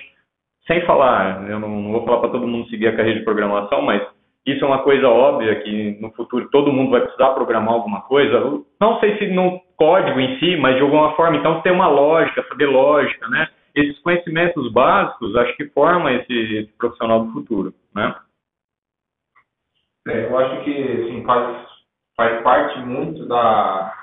Sem 0.68 0.82
falar, 0.86 1.50
eu 1.50 1.60
não, 1.60 1.70
não 1.70 1.92
vou 1.92 2.06
falar 2.06 2.20
para 2.20 2.32
todo 2.32 2.48
mundo 2.48 2.70
seguir 2.70 2.88
a 2.88 2.96
carreira 2.96 3.20
de 3.20 3.26
programação, 3.26 3.82
mas 3.82 4.02
isso 4.46 4.64
é 4.64 4.68
uma 4.68 4.84
coisa 4.84 5.08
óbvia 5.08 5.62
que 5.62 5.98
no 6.02 6.12
futuro 6.12 6.50
todo 6.50 6.74
mundo 6.74 6.92
vai 6.92 7.02
precisar 7.02 7.32
programar 7.32 7.74
alguma 7.74 8.02
coisa. 8.02 8.62
Não 8.80 9.00
sei 9.00 9.18
se 9.18 9.28
no 9.28 9.62
código 9.78 10.20
em 10.20 10.38
si, 10.40 10.58
mas 10.58 10.76
de 10.76 10.82
alguma 10.82 11.16
forma, 11.16 11.38
então 11.38 11.62
ter 11.62 11.72
uma 11.72 11.88
lógica, 11.88 12.46
saber 12.50 12.66
lógica, 12.66 13.28
né? 13.30 13.48
esses 13.76 14.00
conhecimentos 14.00 14.72
básicos 14.72 15.36
acho 15.36 15.56
que 15.58 15.66
formam 15.70 16.10
esse, 16.10 16.34
esse 16.34 16.72
profissional 16.74 17.26
do 17.26 17.34
futuro, 17.34 17.74
né? 17.94 18.16
É, 20.08 20.26
eu 20.26 20.38
acho 20.38 20.64
que 20.64 20.72
assim, 20.72 21.24
faz, 21.26 21.68
faz 22.16 22.42
parte 22.44 22.80
muito 22.80 23.26
da, 23.26 23.94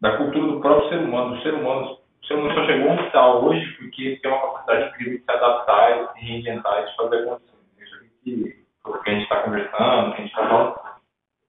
da 0.00 0.16
cultura 0.16 0.52
do 0.52 0.60
próprio 0.60 0.88
ser 0.90 0.98
humano. 0.98 1.36
O 1.36 1.42
ser 1.42 1.54
humano, 1.54 1.98
o 2.22 2.26
ser 2.26 2.34
humano 2.34 2.54
só 2.54 2.66
chegou 2.66 2.90
onde 2.90 3.06
está 3.06 3.34
hoje 3.34 3.72
porque 3.78 4.18
tem 4.20 4.30
uma 4.30 4.40
capacidade 4.40 4.88
incrível 4.90 5.18
de 5.18 5.24
se 5.24 5.30
adaptar 5.30 5.90
e 5.90 6.12
se 6.12 6.24
reinventar 6.26 6.84
de 6.84 6.96
fazer 6.96 7.16
acontecer. 7.22 7.52
Isso 7.80 7.94
aqui 7.94 8.61
que, 8.84 9.02
que 9.04 9.10
a 9.10 9.12
gente 9.12 9.22
está 9.22 9.42
conversando, 9.42 10.10
que 10.12 10.22
a 10.22 10.24
gente 10.24 10.30
está 10.30 10.48
falando, 10.48 10.74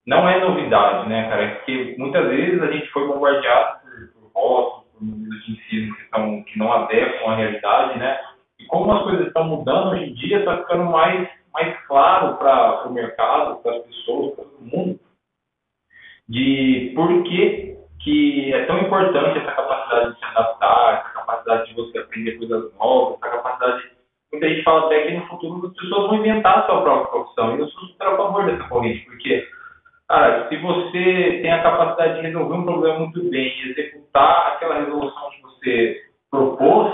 não 0.06 0.28
é 0.28 0.40
novidade, 0.40 1.10
né, 1.10 1.30
cara? 1.30 1.44
É 1.44 1.56
porque 1.56 1.96
muitas 1.98 2.28
vezes 2.28 2.62
a 2.62 2.72
gente 2.72 2.88
foi 2.90 3.08
bombardeado 3.08 3.80
por, 3.82 4.32
por 4.32 4.32
rótulos, 4.34 4.84
modelos 5.02 5.46
de 5.46 5.52
ensino 5.54 5.96
que, 5.96 6.52
que 6.52 6.60
não 6.60 6.74
adequam 6.74 7.32
à 7.32 7.36
realidade, 7.36 8.00
né? 8.00 8.20
E 8.60 8.66
como 8.66 8.92
as 8.92 9.04
coisas 9.04 9.28
estão 9.28 9.46
mudando 9.46 9.92
hoje 9.92 10.06
em 10.06 10.14
dia, 10.14 10.40
está 10.40 10.58
ficando 10.58 10.86
mais, 10.86 11.30
mais 11.54 11.78
claro 11.88 12.38
para 12.38 12.88
o 12.88 12.94
mercado, 12.94 13.62
para 13.62 13.78
as 13.78 13.84
pessoas, 13.84 14.36
para 14.36 14.46
todo 14.46 14.62
mundo, 14.62 15.00
de 16.28 16.92
por 16.96 17.24
que, 17.24 17.78
que 18.00 18.54
é 18.54 18.66
tão 18.66 18.80
importante 18.80 19.40
essa 19.40 19.52
capacidade 19.52 20.14
de 20.14 20.20
se 20.20 20.26
adaptar, 20.26 21.00
essa 21.00 21.14
capacidade 21.14 21.70
de 21.70 21.76
você 21.76 21.98
aprender 21.98 22.38
coisas 22.38 22.74
novas, 22.78 23.18
essa 23.22 23.32
capacidade. 23.38 23.93
Muita 24.34 24.50
gente 24.50 24.64
fala 24.64 24.88
até 24.88 25.04
que 25.04 25.14
no 25.14 25.28
futuro 25.28 25.68
as 25.68 25.74
pessoas 25.74 26.08
vão 26.08 26.18
inventar 26.18 26.60
a 26.60 26.66
sua 26.66 26.82
própria 26.82 27.12
profissão. 27.12 27.56
E 27.56 27.60
eu 27.60 27.68
sou 27.70 27.88
super 27.88 28.08
a 28.08 28.18
favor 28.18 28.46
dessa 28.46 28.68
corrente, 28.68 29.06
porque 29.06 29.48
Cara, 30.14 30.48
se 30.48 30.58
você 30.58 31.40
tem 31.42 31.52
a 31.52 31.64
capacidade 31.64 32.18
de 32.18 32.28
resolver 32.28 32.54
um 32.54 32.66
problema 32.66 33.00
muito 33.00 33.24
bem 33.32 33.48
e 33.48 33.72
executar 33.72 34.54
aquela 34.54 34.76
resolução 34.76 35.30
que 35.32 35.42
você 35.42 36.04
propôs, 36.30 36.94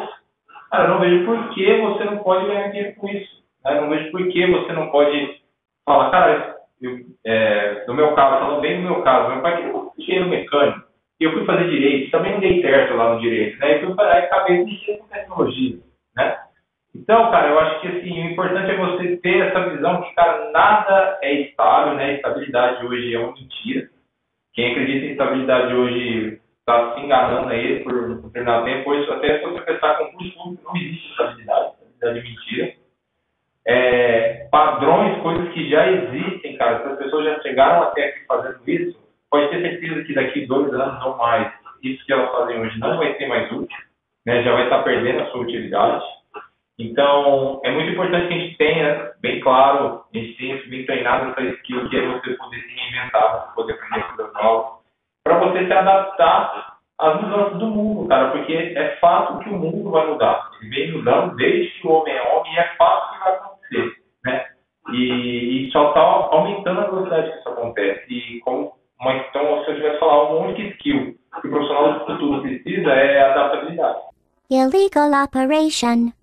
cara, 0.72 0.86
eu 0.86 0.90
não 0.90 1.00
vejo 1.00 1.26
por 1.26 1.50
que 1.50 1.82
você 1.82 2.04
não 2.06 2.20
pode 2.20 2.46
ganhar 2.46 2.70
dinheiro 2.70 2.96
com 2.96 3.10
isso. 3.10 3.44
Né? 3.66 3.78
Eu 3.78 3.82
não 3.82 3.90
vejo 3.90 4.12
por 4.12 4.28
que 4.30 4.46
você 4.48 4.72
não 4.72 4.90
pode 4.90 5.42
falar, 5.86 6.12
cara, 6.12 6.56
eu, 6.82 7.00
é, 7.26 7.84
no 7.88 7.94
meu 7.94 8.14
caso, 8.14 8.40
falando 8.40 8.62
bem 8.62 8.82
no 8.82 8.90
meu 8.90 9.02
caso, 9.02 9.34
meu 9.34 9.42
pai 9.42 9.58
queria 9.58 9.76
um 9.76 9.92
engenheiro 9.98 10.30
mecânico, 10.30 10.88
e 11.20 11.24
eu 11.26 11.34
fui 11.34 11.46
fazer 11.46 11.70
direito, 11.70 12.12
também 12.12 12.32
não 12.32 12.40
dei 12.40 12.62
certo 12.62 12.96
lá 12.96 13.16
no 13.16 13.20
direito, 13.20 13.60
né? 13.60 13.76
E 13.76 13.86
fui 13.86 13.96
para 13.96 14.18
e 14.18 14.24
acabei 14.24 14.64
mexendo 14.64 15.00
com 15.00 15.08
tecnologia, 15.08 15.78
né? 16.16 16.38
Então, 16.96 17.30
cara, 17.32 17.50
eu 17.50 17.60
acho 17.60 17.82
que 17.82 17.88
assim, 17.88 18.22
o 18.22 18.32
importante 18.32 18.72
é 18.72 18.78
você 18.78 19.18
ter 19.18 19.48
essa 19.48 19.70
visão 19.70 20.02
que, 20.02 20.14
cara, 20.16 20.52
nada 20.52 21.20
é 21.22 21.34
estável, 21.42 21.94
né? 21.96 22.16
Estabilidade 22.16 22.86
hoje 22.86 23.14
é 23.14 23.20
uma 23.20 23.34
mentira. 23.34 23.90
Quem 24.54 24.72
acredita 24.72 25.06
em 25.06 25.12
estabilidade 25.12 25.74
hoje 25.74 26.42
está 26.60 26.94
se 26.94 27.02
enganando 27.02 27.50
aí 27.50 27.84
por 27.84 27.94
um 27.94 28.22
determinado 28.22 28.66
tempo. 28.66 28.90
Hoje, 28.90 29.12
até 29.12 29.40
se 29.40 29.46
você 29.46 29.62
prestar 29.62 29.96
concurso 29.96 30.34
público, 30.36 30.64
não 30.66 30.82
existe 30.82 31.12
estabilidade, 31.12 31.72
estabilidade 31.74 32.20
é 32.20 32.24
mentira. 32.24 32.74
É, 33.68 34.48
padrões, 34.52 35.22
coisas 35.22 35.54
que 35.54 35.70
já 35.70 35.92
existem, 35.92 36.58
cara, 36.58 36.82
se 36.82 36.88
as 36.90 36.98
pessoas 36.98 37.26
já 37.26 37.42
chegaram 37.42 37.84
até 37.84 38.06
aqui 38.06 38.26
fazendo 38.26 38.60
isso, 38.68 39.00
pode 39.30 39.50
ter 39.50 39.62
certeza 39.62 40.04
que 40.04 40.14
daqui 40.14 40.46
dois 40.48 40.74
anos 40.74 41.06
ou 41.06 41.18
mais, 41.18 41.54
isso 41.84 42.04
que 42.06 42.14
elas 42.14 42.32
fazem 42.32 42.60
hoje 42.60 42.80
não 42.80 42.98
vai 42.98 43.16
ser 43.16 43.28
mais 43.28 43.52
útil, 43.52 43.78
né? 44.26 44.44
já 44.44 44.54
vai 44.54 44.64
estar 44.64 44.84
perdendo 44.84 45.22
a 45.22 45.26
sua 45.28 45.42
utilidade. 45.42 46.04
Então, 46.80 47.60
é 47.66 47.72
muito 47.72 47.92
importante 47.92 48.30
que 48.30 48.34
a 48.34 48.38
gente 48.38 48.58
tenha 48.58 49.12
bem 49.20 49.42
claro, 49.42 50.06
a 50.14 50.18
gente 50.18 50.38
tenha 50.38 50.56
bem 50.70 50.86
treinado 50.86 51.32
essa 51.32 51.42
skill, 51.56 51.90
que 51.90 51.98
é 51.98 52.08
você 52.08 52.34
poder 52.36 52.62
se 52.62 52.74
reinventar, 52.74 53.48
você 53.48 53.54
poder 53.54 53.74
aprender 53.74 54.04
coisas 54.16 54.34
novas, 54.34 54.80
para 55.22 55.40
você 55.40 55.66
se 55.68 55.74
adaptar 55.74 56.78
às 56.98 57.22
mudanças 57.22 57.58
do 57.60 57.68
mundo, 57.68 58.08
cara, 58.08 58.32
porque 58.32 58.54
é 58.54 58.96
fato 59.02 59.40
que 59.40 59.50
o 59.50 59.58
mundo 59.58 59.92
vai 59.92 60.08
mudar. 60.08 60.50
Ele 60.62 60.70
vem 60.70 60.92
mudando 60.94 61.36
desde 61.36 61.70
que 61.82 61.88
o 61.88 61.92
homem 61.92 62.14
é 62.14 62.22
homem 62.34 62.54
e 62.54 62.60
é 62.60 62.76
fato 62.78 63.14
que 63.14 63.20
vai 63.26 63.34
acontecer, 63.34 63.94
né? 64.24 64.46
E, 64.94 65.68
e 65.68 65.72
só 65.72 65.90
está 65.90 66.00
aumentando 66.00 66.80
a 66.80 66.86
velocidade 66.86 67.30
que 67.30 67.40
isso 67.40 67.50
acontece. 67.50 68.06
E 68.10 68.40
como 68.40 68.74
uma, 69.02 69.16
então, 69.16 69.64
se 69.66 69.72
eu 69.72 69.76
tivesse 69.76 70.00
falar 70.00 70.32
um 70.32 70.46
único 70.46 70.62
skill 70.62 71.16
que 71.42 71.48
o 71.48 71.52
profissional 71.52 72.00
do 72.00 72.06
futuro 72.06 72.42
precisa 72.42 72.90
é 72.90 73.32
adaptabilidade. 73.32 74.00
Illegal 74.50 75.24
operation. 75.24 76.19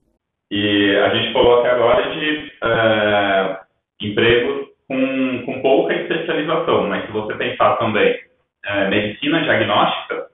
E 0.51 0.97
a 0.97 1.15
gente 1.15 1.33
falou 1.33 1.61
até 1.61 1.71
agora 1.71 2.11
de 2.11 2.53
é, 2.63 3.59
emprego 4.03 4.69
com, 4.87 5.43
com 5.45 5.63
pouca 5.63 5.95
especialização, 5.95 6.87
mas 6.89 7.05
se 7.07 7.13
você 7.13 7.35
pensar 7.35 7.77
também 7.77 8.17
é, 8.65 8.89
medicina 8.89 9.43
diagnóstica, 9.43 10.27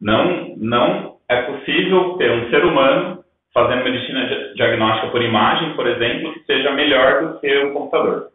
não, 0.00 0.54
não 0.56 1.16
é 1.28 1.42
possível 1.42 2.16
ter 2.18 2.30
um 2.30 2.50
ser 2.50 2.64
humano 2.64 3.24
fazendo 3.54 3.84
medicina 3.84 4.26
diagnóstica 4.54 5.08
por 5.08 5.22
imagem, 5.22 5.72
por 5.74 5.86
exemplo, 5.86 6.34
que 6.34 6.44
seja 6.44 6.72
melhor 6.72 7.26
do 7.26 7.40
que 7.40 7.56
o 7.56 7.72
computador. 7.72 8.28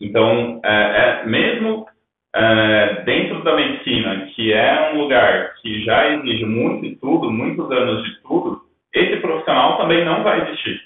Então, 0.00 0.60
é, 0.64 1.22
é 1.22 1.26
mesmo 1.26 1.86
é, 2.34 3.02
dentro 3.04 3.44
da 3.44 3.54
medicina, 3.54 4.26
que 4.34 4.52
é 4.52 4.92
um 4.92 5.02
lugar 5.02 5.54
que 5.60 5.84
já 5.84 6.14
exige 6.14 6.46
muito 6.46 6.86
estudo, 6.86 7.30
muitos 7.30 7.70
anos 7.70 8.02
de 8.02 8.10
estudo, 8.12 8.62
esse 8.94 9.16
profissional 9.20 9.78
também 9.78 10.04
não 10.04 10.22
vai 10.22 10.42
existir. 10.42 10.80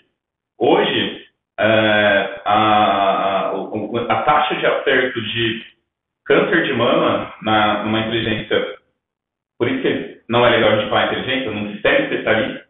Hoje, 0.59 1.27
é, 1.59 2.41
a, 2.45 3.51
a, 3.51 3.53
a, 4.09 4.23
taxa 4.23 4.55
de 4.57 4.67
acerto 4.67 5.21
de 5.21 5.65
câncer 6.25 6.65
de 6.65 6.73
mama 6.73 7.33
na, 7.43 7.85
numa 7.85 8.01
inteligência, 8.01 8.77
por 9.59 9.69
isso 9.69 9.83
que 9.83 10.21
não 10.29 10.45
é 10.45 10.51
legal 10.51 10.71
a 10.71 10.77
gente 10.77 10.89
falar 10.89 11.13
inteligência, 11.13 11.51
num 11.51 11.73
sistema 11.73 11.99
especialista 11.99 12.67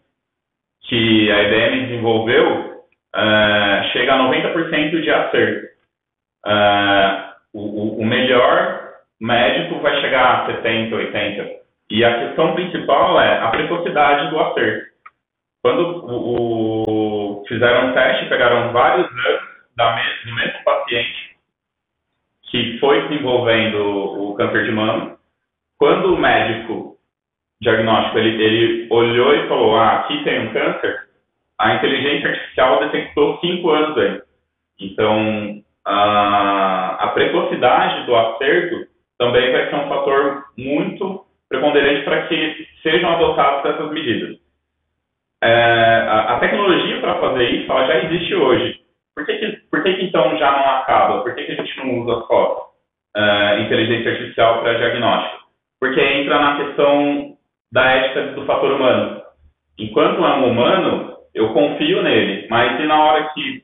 que 0.83 1.31
a 1.33 1.42
IBM 1.42 1.87
desenvolveu, 1.87 2.85
é, 3.14 3.90
chega 3.92 4.14
a 4.14 4.18
90% 4.18 5.01
de 5.01 5.11
acerto. 5.11 5.66
É, 6.46 7.27
o, 7.53 8.01
o, 8.01 8.07
melhor 8.07 8.92
médico 9.20 9.81
vai 9.81 10.01
chegar 10.01 10.42
a 10.42 10.46
70, 10.46 10.94
80. 10.94 11.57
E 11.90 12.05
a 12.05 12.27
questão 12.27 12.55
principal 12.55 13.20
é 13.20 13.38
a 13.40 13.49
precocidade 13.49 14.31
do 14.31 14.38
acerto. 14.38 14.95
Quando 15.66 16.07
o, 16.07 17.40
o 17.40 17.44
fizeram 17.48 17.88
um 17.88 17.92
teste, 17.92 18.29
pegaram 18.29 18.72
vários 18.72 19.11
anos 19.11 19.40
da 19.76 19.96
do 20.24 20.33
mesmo 20.33 20.64
paciente 20.64 21.37
que 22.44 22.79
foi 22.79 23.09
desenvolvendo 23.09 23.83
o, 23.83 24.35
câncer 24.37 24.64
de 24.64 24.70
mama. 24.70 25.16
Quando 25.76 26.14
o 26.14 26.16
médico 26.16 26.96
diagnóstico 27.61 28.16
ele, 28.16 28.40
ele 28.40 28.87
olhou 28.90 29.35
e 29.35 29.48
falou: 29.48 29.74
Ah, 29.74 29.96
aqui 29.96 30.22
tem 30.22 30.46
um 30.46 30.52
câncer, 30.52 31.09
a 31.59 31.74
inteligência 31.74 32.29
artificial 32.29 32.79
detectou 32.85 33.40
cinco 33.40 33.70
anos 33.70 33.98
antes. 33.98 34.22
Então, 34.79 35.64
a, 35.85 36.96
a 37.00 37.09
precocidade 37.09 38.07
do 38.07 38.14
acerto 38.14 38.87
também 39.18 39.50
vai 39.50 39.68
ser 39.68 39.74
um 39.74 39.88
fator 39.88 40.44
muito 40.57 41.26
preponderante 41.48 42.05
para 42.05 42.29
que 42.29 42.68
sejam 42.85 43.11
adotadas 43.11 43.74
essas 43.74 43.90
medidas. 43.90 44.45
É, 45.42 45.53
a, 46.09 46.35
a, 46.35 46.40
tecnologia 46.40 47.01
para 47.01 47.20
fazer 47.20 47.51
isso 47.51 47.70
ela 47.70 47.87
já 47.87 48.05
existe 48.05 48.35
hoje. 48.35 48.81
Por 49.14 49.27
que, 49.27 49.37
que, 49.37 49.53
por 49.70 49.83
que, 49.83 49.94
que 49.94 50.05
então 50.05 50.37
já 50.38 50.51
não 50.51 50.70
acaba? 50.77 51.22
Por 51.22 51.35
que, 51.35 51.44
que 51.44 51.53
a 51.53 51.57
gente 51.57 51.79
não 51.79 52.01
usa 52.01 52.27
só 52.27 52.70
uh, 53.16 53.61
inteligência 53.61 54.12
artificial 54.12 54.61
para 54.61 54.79
diagnóstico? 54.79 55.46
Porque 55.81 56.01
entra 56.01 56.38
na 56.38 56.57
questão 56.57 57.37
da 57.72 57.85
ética 57.85 58.22
do 58.33 58.46
fator 58.46 58.72
humano. 58.72 59.22
Enquanto 59.79 60.25
é 60.25 60.37
um 60.37 60.51
humano, 60.51 61.16
eu 61.35 61.53
confio 61.53 62.03
nele, 62.03 62.46
mas 62.49 62.81
e 62.81 62.85
na 62.85 63.03
hora 63.05 63.31
que. 63.35 63.62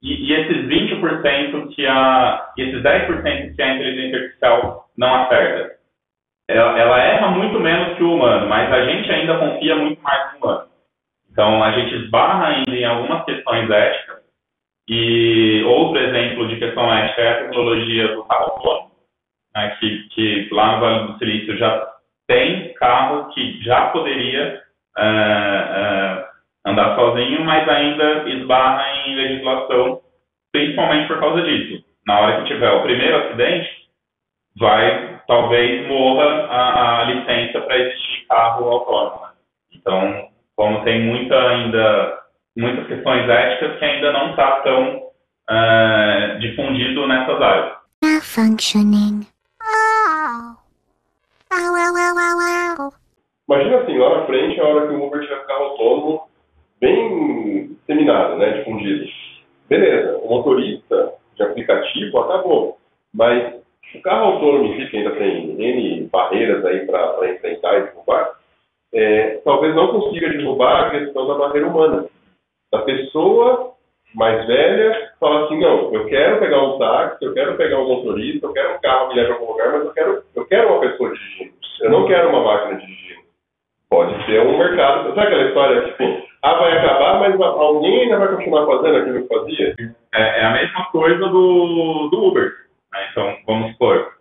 E, 0.00 0.30
e 0.30 0.32
esses 0.32 0.68
20% 0.68 1.74
que 1.74 1.84
a. 1.86 2.52
Esses 2.56 2.80
10% 2.80 3.56
que 3.56 3.62
a 3.62 3.74
inteligência 3.74 4.18
artificial 4.18 4.84
não 4.96 5.14
acerta? 5.14 5.78
Ela, 6.48 6.78
ela 6.78 6.98
erra 6.98 7.28
muito 7.28 7.58
menos 7.60 7.96
que 7.96 8.04
o 8.04 8.14
humano, 8.14 8.48
mas 8.48 8.72
a 8.72 8.84
gente 8.86 9.10
ainda 9.10 9.36
confia 9.36 9.76
muito 9.76 10.00
mais 10.02 10.32
no 10.32 10.38
humano. 10.38 10.67
Então, 11.38 11.62
a 11.62 11.70
gente 11.70 11.94
esbarra 11.94 12.48
ainda 12.48 12.76
em 12.76 12.84
algumas 12.84 13.24
questões 13.24 13.70
éticas. 13.70 14.18
E 14.88 15.62
outro 15.68 16.02
exemplo 16.02 16.48
de 16.48 16.56
questão 16.56 16.92
ética 16.92 17.22
é 17.22 17.30
a 17.30 17.38
tecnologia 17.44 18.08
do 18.08 18.24
carro 18.24 18.44
autônomo, 18.54 18.90
né, 19.54 19.76
que, 19.78 20.08
que 20.08 20.48
lá 20.50 20.72
no 20.72 20.80
Vale 20.80 21.06
do 21.06 21.18
Silício 21.18 21.56
já 21.56 21.92
tem 22.26 22.74
carro 22.74 23.28
que 23.32 23.62
já 23.62 23.86
poderia 23.90 24.64
uh, 24.98 25.00
uh, 25.00 26.24
andar 26.66 26.96
sozinho, 26.96 27.44
mas 27.44 27.68
ainda 27.68 28.28
esbarra 28.28 29.06
em 29.06 29.14
legislação, 29.14 30.00
principalmente 30.50 31.06
por 31.06 31.20
causa 31.20 31.42
disso. 31.42 31.84
Na 32.04 32.18
hora 32.18 32.40
que 32.40 32.48
tiver 32.48 32.72
o 32.72 32.82
primeiro 32.82 33.16
acidente, 33.16 33.70
vai, 34.58 35.20
talvez 35.28 35.86
morra 35.86 36.46
a, 36.50 37.02
a 37.02 37.04
licença 37.04 37.60
para 37.60 37.78
existir 37.78 38.26
carro 38.26 38.68
autônomo. 38.68 39.28
Então, 39.72 40.27
como 40.58 40.82
tem 40.82 41.00
muita 41.02 41.38
ainda 41.38 42.18
muitas 42.56 42.88
questões 42.88 43.30
éticas 43.30 43.78
que 43.78 43.84
ainda 43.84 44.12
não 44.12 44.30
está 44.30 44.60
tão 44.62 44.96
uh, 45.48 46.38
difundido 46.40 47.06
nessas 47.06 47.40
áreas. 47.40 47.76
Malfunctioning. 48.02 49.24
Imagina 53.48 53.78
assim, 53.78 53.98
lá 53.98 54.18
na 54.18 54.26
frente, 54.26 54.60
a 54.60 54.64
hora 54.64 54.88
que 54.88 54.94
o 54.94 55.06
Uber 55.06 55.22
tiver 55.22 55.46
carro 55.46 55.64
autônomo 55.64 56.22
bem 56.80 57.68
disseminado, 57.68 58.36
né, 58.36 58.58
difundido. 58.58 59.08
Beleza, 59.68 60.18
o 60.18 60.28
motorista 60.28 61.12
de 61.36 61.42
aplicativo 61.44 62.18
acabou, 62.18 62.78
mas 63.14 63.54
o 63.94 64.02
carro 64.02 64.32
autônomo 64.32 64.74
em 64.74 64.80
si, 64.80 64.90
que 64.90 64.96
ainda 64.96 65.12
tem 65.12 65.54
N 65.56 66.08
barreiras 66.12 66.64
aí 66.64 66.84
para 66.84 67.30
enfrentar 67.30 67.78
e 67.78 67.82
derrubar, 67.84 68.37
é, 68.94 69.40
talvez 69.44 69.74
não 69.74 69.88
consiga 69.88 70.28
derrubar 70.30 70.86
a 70.86 70.90
questão 70.90 71.26
da 71.26 71.34
barreira 71.34 71.68
humana. 71.68 72.06
Da 72.72 72.82
pessoa 72.82 73.74
mais 74.14 74.46
velha 74.46 75.12
fala 75.20 75.44
assim, 75.44 75.60
não, 75.60 75.92
eu 75.92 76.06
quero 76.06 76.38
pegar 76.38 76.62
um 76.62 76.78
táxi, 76.78 77.24
eu 77.24 77.34
quero 77.34 77.56
pegar 77.56 77.78
um 77.78 77.88
motorista, 77.88 78.46
eu 78.46 78.52
quero 78.52 78.74
um 78.74 78.80
carro 78.80 79.08
que 79.08 79.16
leve 79.16 79.32
a 79.32 79.34
algum 79.34 79.52
lugar, 79.52 79.72
mas 79.72 79.84
eu 79.84 79.92
quero, 79.92 80.22
eu 80.34 80.46
quero 80.46 80.68
uma 80.68 80.80
pessoa 80.80 81.12
dirigindo. 81.12 81.52
Eu 81.80 81.90
não 81.90 82.06
quero 82.06 82.28
uma 82.30 82.42
máquina 82.42 82.80
dirigindo. 82.80 83.20
Pode 83.90 84.26
ser 84.26 84.40
um 84.40 84.58
mercado. 84.58 85.14
Sabe 85.14 85.20
aquela 85.20 85.48
história 85.48 85.80
assim, 85.86 86.22
ah, 86.42 86.54
vai 86.54 86.78
acabar, 86.78 87.20
mas 87.20 87.40
alguém 87.40 88.02
ainda 88.02 88.18
vai 88.18 88.28
continuar 88.28 88.66
fazendo 88.66 88.96
aquilo 88.96 89.22
que 89.22 89.34
fazia? 89.34 89.74
É, 90.14 90.40
é 90.40 90.44
a 90.44 90.50
mesma 90.52 90.84
coisa 90.90 91.26
do, 91.26 92.08
do 92.08 92.24
Uber. 92.24 92.52
Né? 92.92 93.08
Então, 93.10 93.36
vamos 93.46 93.72
supor, 93.72 94.12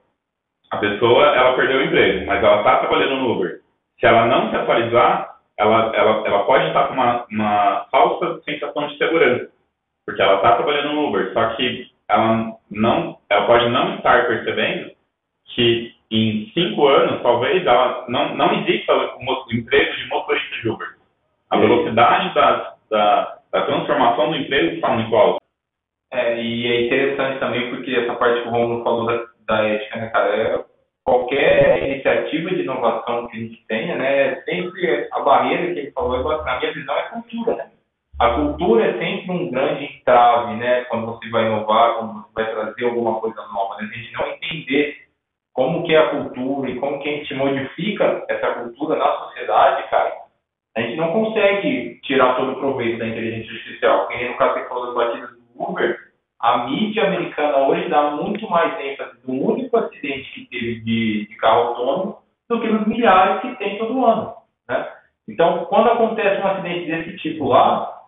a 0.72 0.78
pessoa 0.78 1.26
ela 1.36 1.56
perdeu 1.56 1.80
o 1.80 1.84
emprego, 1.84 2.26
mas 2.26 2.44
ela 2.44 2.58
está 2.58 2.80
trabalhando 2.80 3.16
no 3.18 3.34
Uber. 3.34 3.60
Se 4.00 4.06
ela 4.06 4.26
não 4.26 4.50
se 4.50 4.56
atualizar, 4.56 5.38
ela, 5.58 5.96
ela, 5.96 6.28
ela 6.28 6.44
pode 6.46 6.68
estar 6.68 6.88
com 6.88 6.94
uma, 6.94 7.26
uma 7.32 7.88
falsa 7.92 8.42
sensação 8.44 8.88
de 8.88 8.98
segurança, 8.98 9.50
porque 10.06 10.22
ela 10.22 10.36
está 10.36 10.56
trabalhando 10.56 10.94
no 10.94 11.08
Uber, 11.08 11.34
só 11.34 11.56
que 11.56 11.88
ela 12.08 12.54
não, 12.70 13.18
ela 13.30 13.48
pode 13.48 13.70
não 13.70 13.96
estar 13.96 14.28
percebendo 14.28 14.92
que 15.46 15.98
em 16.10 16.50
cinco 16.54 16.88
anos, 16.88 17.22
talvez, 17.22 17.66
ela 17.66 18.06
não, 18.08 18.36
não 18.36 18.62
exista 18.62 18.94
o 18.94 19.54
emprego 19.54 19.96
de 19.96 20.08
motorista 20.08 20.56
de 20.62 20.70
Uber. 20.70 20.88
A 21.50 21.58
velocidade 21.58 22.34
da, 22.34 22.76
da, 22.90 23.38
da 23.52 23.62
transformação 23.64 24.30
do 24.30 24.38
emprego 24.38 24.76
está 24.76 24.90
muito 24.90 25.14
alta. 25.16 25.44
É, 26.12 26.42
e 26.42 26.68
é 26.68 26.86
interessante 26.86 27.40
também 27.40 27.70
porque 27.70 27.92
essa 27.92 28.16
parte 28.16 28.42
que 28.42 28.48
o 28.48 28.52
Romulo 28.52 28.84
falou 28.84 29.06
da, 29.06 29.26
da 29.48 29.66
ética, 29.66 30.00
né, 30.00 30.10
cara? 30.10 30.36
É, 30.36 30.66
qualquer 31.08 31.84
iniciativa 31.88 32.50
de 32.50 32.64
inovação 32.64 33.28
que 33.28 33.38
a 33.38 33.40
gente 33.40 33.66
tenha, 33.66 33.96
né, 33.96 34.42
sempre 34.42 35.08
a 35.10 35.22
barreira 35.22 35.74
que 35.74 35.80
ele 35.80 35.92
falou, 35.92 36.22
na 36.44 36.60
minha 36.60 36.74
visão, 36.74 36.98
é 36.98 37.04
cultura, 37.04 37.56
né? 37.56 37.72
A 38.20 38.30
cultura 38.32 38.88
é 38.88 38.98
sempre 38.98 39.32
um 39.32 39.50
grande 39.50 39.86
entrave, 39.86 40.56
né, 40.56 40.84
quando 40.90 41.06
você 41.06 41.30
vai 41.30 41.46
inovar, 41.46 41.96
quando 41.96 42.14
você 42.14 42.34
vai 42.34 42.52
trazer 42.52 42.86
alguma 42.86 43.22
coisa 43.22 43.42
nova, 43.54 43.82
né? 43.82 43.90
A 43.90 43.98
gente 43.98 44.14
não 44.14 44.28
entender 44.28 44.98
como 45.54 45.84
que 45.86 45.96
é 45.96 45.98
a 45.98 46.10
cultura 46.10 46.70
e 46.70 46.76
como 46.78 47.00
que 47.00 47.08
a 47.08 47.12
gente 47.14 47.34
modifica 47.36 48.26
essa 48.28 48.56
cultura 48.56 48.98
na 48.98 49.10
sociedade, 49.20 49.90
cara, 49.90 50.14
a 50.76 50.82
gente 50.82 50.98
não 50.98 51.14
consegue 51.14 52.02
tirar 52.04 52.36
todo 52.36 52.52
o 52.52 52.60
proveito 52.60 53.00
da 53.00 53.08
inteligência 53.08 53.54
artificial. 53.54 54.08
Porque 54.08 54.28
no 54.28 54.38
caso 54.38 54.56
que 54.56 54.70
falou 54.70 54.88
das 54.88 54.96
batidas 54.96 55.30
do 55.32 55.47
a 56.48 56.60
mídia 56.60 57.06
americana 57.06 57.58
hoje 57.68 57.90
dá 57.90 58.12
muito 58.12 58.50
mais 58.50 58.80
ênfase 58.80 59.18
no 59.28 59.52
único 59.52 59.76
acidente 59.76 60.32
que 60.34 60.46
teve 60.46 60.80
de, 60.80 61.28
de 61.28 61.36
carro 61.36 61.70
autônomo 61.70 62.20
do 62.48 62.62
que 62.62 62.70
nos 62.70 62.88
milhares 62.88 63.42
que 63.42 63.54
tem 63.58 63.78
todo 63.78 64.06
ano, 64.06 64.34
né? 64.70 64.88
Então, 65.28 65.66
quando 65.66 65.90
acontece 65.90 66.42
um 66.42 66.48
acidente 66.48 66.86
desse 66.86 67.18
tipo 67.18 67.50
lá, 67.50 68.02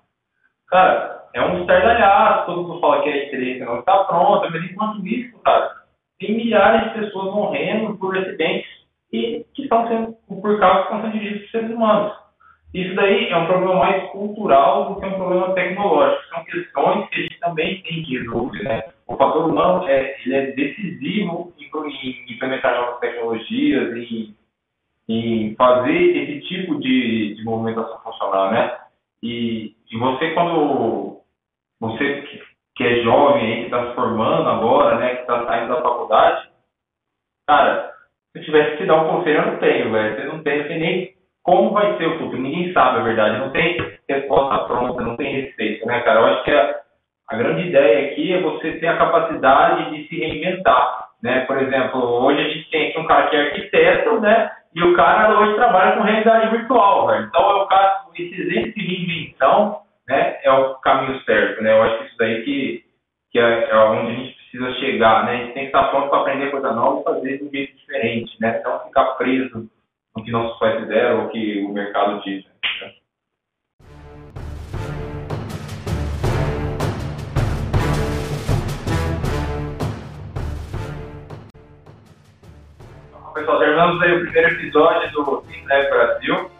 cara, 0.69 1.25
é 1.33 1.41
um 1.41 1.59
estardalhaço, 1.59 2.45
todo 2.45 2.63
mundo 2.65 2.79
fala 2.79 3.03
que 3.03 3.09
a 3.09 3.17
experiência 3.17 3.65
não 3.65 3.79
está 3.79 4.05
pronta, 4.05 4.49
mas 4.49 4.63
enquanto 4.63 5.05
isso, 5.05 5.37
cara, 5.39 5.75
tem 6.17 6.37
milhares 6.37 6.93
de 6.93 6.99
pessoas 6.99 7.35
morrendo 7.35 7.97
por 7.97 8.17
acidentes 8.17 8.69
e 9.11 9.45
que 9.53 9.63
estão 9.63 9.85
sendo 9.89 10.15
por 10.41 10.57
causa 10.61 10.77
que 10.77 10.83
estão 10.85 11.01
sendo 11.01 11.11
dirigidos 11.11 11.41
por 11.41 11.51
seres 11.51 11.71
humanos. 11.71 12.13
Isso 12.73 12.93
daí 12.93 13.29
é 13.29 13.37
um 13.37 13.47
problema 13.47 13.75
mais 13.75 14.11
cultural 14.11 14.93
do 14.93 14.99
que 14.99 15.07
um 15.07 15.13
problema 15.13 15.53
tecnológico. 15.53 16.23
São 16.29 16.43
questões 16.45 17.09
que 17.09 17.15
a 17.15 17.21
gente 17.23 17.39
também 17.39 17.81
tem 17.81 18.03
que 18.03 18.17
resolver. 18.19 18.63
Né? 18.63 18.83
O 19.07 19.15
fator 19.17 19.49
humano 19.49 19.87
é, 19.87 20.15
ele 20.23 20.35
é 20.35 20.51
decisivo 20.51 21.51
em, 21.59 22.25
implementar 22.31 22.75
novas 22.75 22.99
tecnologias 22.99 23.95
e 23.97 24.35
em 25.07 25.55
fazer 25.55 25.97
esse 25.97 26.41
tipo 26.47 26.79
de, 26.79 27.33
de 27.33 27.43
movimentação 27.43 27.99
funcionar. 28.01 28.51
Né? 28.51 28.77
E, 29.23 29.75
e 29.91 29.97
você, 29.97 30.31
quando 30.31 31.21
você 31.79 32.21
que, 32.75 32.83
é 32.83 33.01
jovem, 33.01 33.61
que 33.61 33.65
está 33.65 33.89
se 33.89 33.95
formando 33.95 34.47
agora, 34.47 34.99
né, 34.99 35.15
que 35.15 35.21
está 35.21 35.45
saindo 35.45 35.73
da 35.73 35.81
faculdade, 35.81 36.49
cara, 37.47 37.93
se 38.31 38.39
eu 38.39 38.45
tivesse 38.45 38.77
que 38.77 38.85
dar 38.85 39.03
um 39.03 39.17
conselho, 39.17 39.39
eu 39.39 39.51
não 39.51 39.57
tenho, 39.57 39.91
velho. 39.91 40.15
Você 40.15 40.23
não 40.27 40.43
tem, 40.43 40.63
você 40.63 40.77
nem 40.77 41.18
como 41.49 41.71
vai 41.71 41.97
ser 41.97 42.05
o 42.05 42.19
futuro? 42.19 42.39
Ninguém 42.39 42.71
sabe 42.73 42.99
a 42.99 43.03
verdade, 43.03 43.39
não 43.39 43.49
tem 43.49 43.75
resposta 44.07 44.65
pronta, 44.65 45.01
não 45.01 45.17
tem 45.17 45.41
receita, 45.41 45.83
né, 45.87 45.99
cara? 46.01 46.19
Eu 46.19 46.25
acho 46.27 46.43
que 46.43 46.51
a, 46.51 46.75
a 47.29 47.35
grande 47.35 47.69
ideia 47.69 48.11
aqui 48.11 48.31
é 48.31 48.39
você 48.39 48.73
ter 48.73 48.87
a 48.87 48.97
capacidade 48.97 49.89
de 49.89 50.07
se 50.07 50.19
reinventar, 50.19 51.07
né? 51.23 51.39
Por 51.41 51.57
exemplo, 51.57 51.99
hoje 52.23 52.39
a 52.39 52.49
gente 52.49 52.69
tem 52.69 52.89
aqui 52.89 52.99
um 52.99 53.07
cara 53.07 53.29
que 53.29 53.35
é 53.35 53.41
arquiteto, 53.41 54.21
né? 54.21 54.51
E 54.75 54.83
o 54.83 54.95
cara 54.95 55.39
hoje 55.39 55.55
trabalha 55.55 55.97
com 55.97 56.03
realidade 56.03 56.55
virtual, 56.55 57.07
velho. 57.07 57.25
Então, 57.25 57.41
é 57.41 57.53
o 57.63 57.65
caso, 57.65 58.09
esse 58.15 58.41
exemplo 58.41 58.73
de 58.73 58.85
reinvenção, 58.85 59.79
né? 60.07 60.37
É 60.43 60.51
o 60.51 60.75
caminho 60.75 61.19
certo, 61.21 61.63
né? 61.63 61.71
Eu 61.71 61.81
acho 61.81 61.97
que 61.97 62.05
isso 62.05 62.17
daí 62.19 62.43
que, 62.43 62.83
que 63.31 63.39
é, 63.39 63.69
é 63.71 63.75
onde 63.75 64.11
a 64.11 64.15
gente 64.15 64.35
precisa 64.35 64.71
chegar, 64.73 65.25
né? 65.25 65.31
A 65.31 65.37
gente 65.37 65.53
tem 65.53 65.63
que 65.63 65.69
estar 65.69 65.85
pronto 65.85 66.09
para 66.09 66.19
aprender 66.19 66.51
coisa 66.51 66.71
nova 66.73 67.01
e 67.01 67.03
fazer 67.05 67.37
de 67.39 67.43
um 67.43 67.49
jeito 67.49 67.75
diferente, 67.75 68.35
né? 68.39 68.61
Não 68.63 68.79
ficar 68.81 69.05
preso 69.15 69.67
no 70.15 70.23
que 70.23 70.31
nossos 70.31 70.57
pais 70.59 70.79
fizeram 70.79 71.23
ou 71.23 71.29
que 71.29 71.63
o 71.63 71.73
mercado 71.73 72.21
diz. 72.23 72.43
Né? 72.45 72.51
Então, 83.07 83.33
pessoal, 83.33 83.59
terminamos 83.59 84.01
aí 84.01 84.17
o 84.17 84.21
primeiro 84.21 84.55
episódio 84.55 85.11
do 85.11 85.41
Fintech 85.41 85.89
Brasil. 85.89 86.51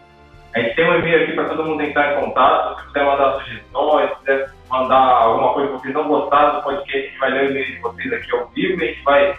A 0.52 0.60
gente 0.60 0.74
tem 0.74 0.90
um 0.90 0.96
e-mail 0.96 1.22
aqui 1.22 1.32
para 1.32 1.48
todo 1.48 1.64
mundo 1.64 1.82
entrar 1.82 2.12
em 2.12 2.24
contato. 2.24 2.80
Se 2.80 2.86
quiser 2.88 3.04
mandar 3.04 3.38
sugestões, 3.38 4.10
se 4.10 4.16
quiser 4.20 4.52
mandar 4.68 4.96
alguma 4.96 5.52
coisa 5.54 5.68
que 5.68 5.78
vocês 5.78 5.94
não 5.94 6.08
gostaram 6.08 6.56
do 6.56 6.62
podcast, 6.62 6.96
a 6.96 7.00
gente 7.02 7.18
vai 7.18 7.30
ler 7.30 7.42
o 7.42 7.50
e-mail 7.50 7.66
de 7.66 7.78
vocês 7.78 8.12
aqui 8.12 8.34
ao 8.34 8.48
vivo 8.48 8.80
e 8.80 8.84
a 8.84 8.86
gente 8.88 9.02
vai 9.04 9.38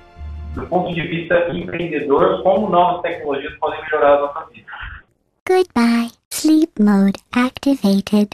do 0.53 0.65
ponto 0.67 0.93
de 0.93 1.01
vista 1.01 1.49
empreendedor 1.53 2.41
como 2.43 2.69
novas 2.69 3.01
tecnologias 3.01 3.53
podem 3.57 3.81
melhorar 3.83 4.17
a 4.17 4.21
nossa 4.21 4.45
vida. 4.51 4.67
Goodbye. 5.47 6.11
Sleep 6.31 6.71
mode 6.79 7.19
activated. 7.31 8.29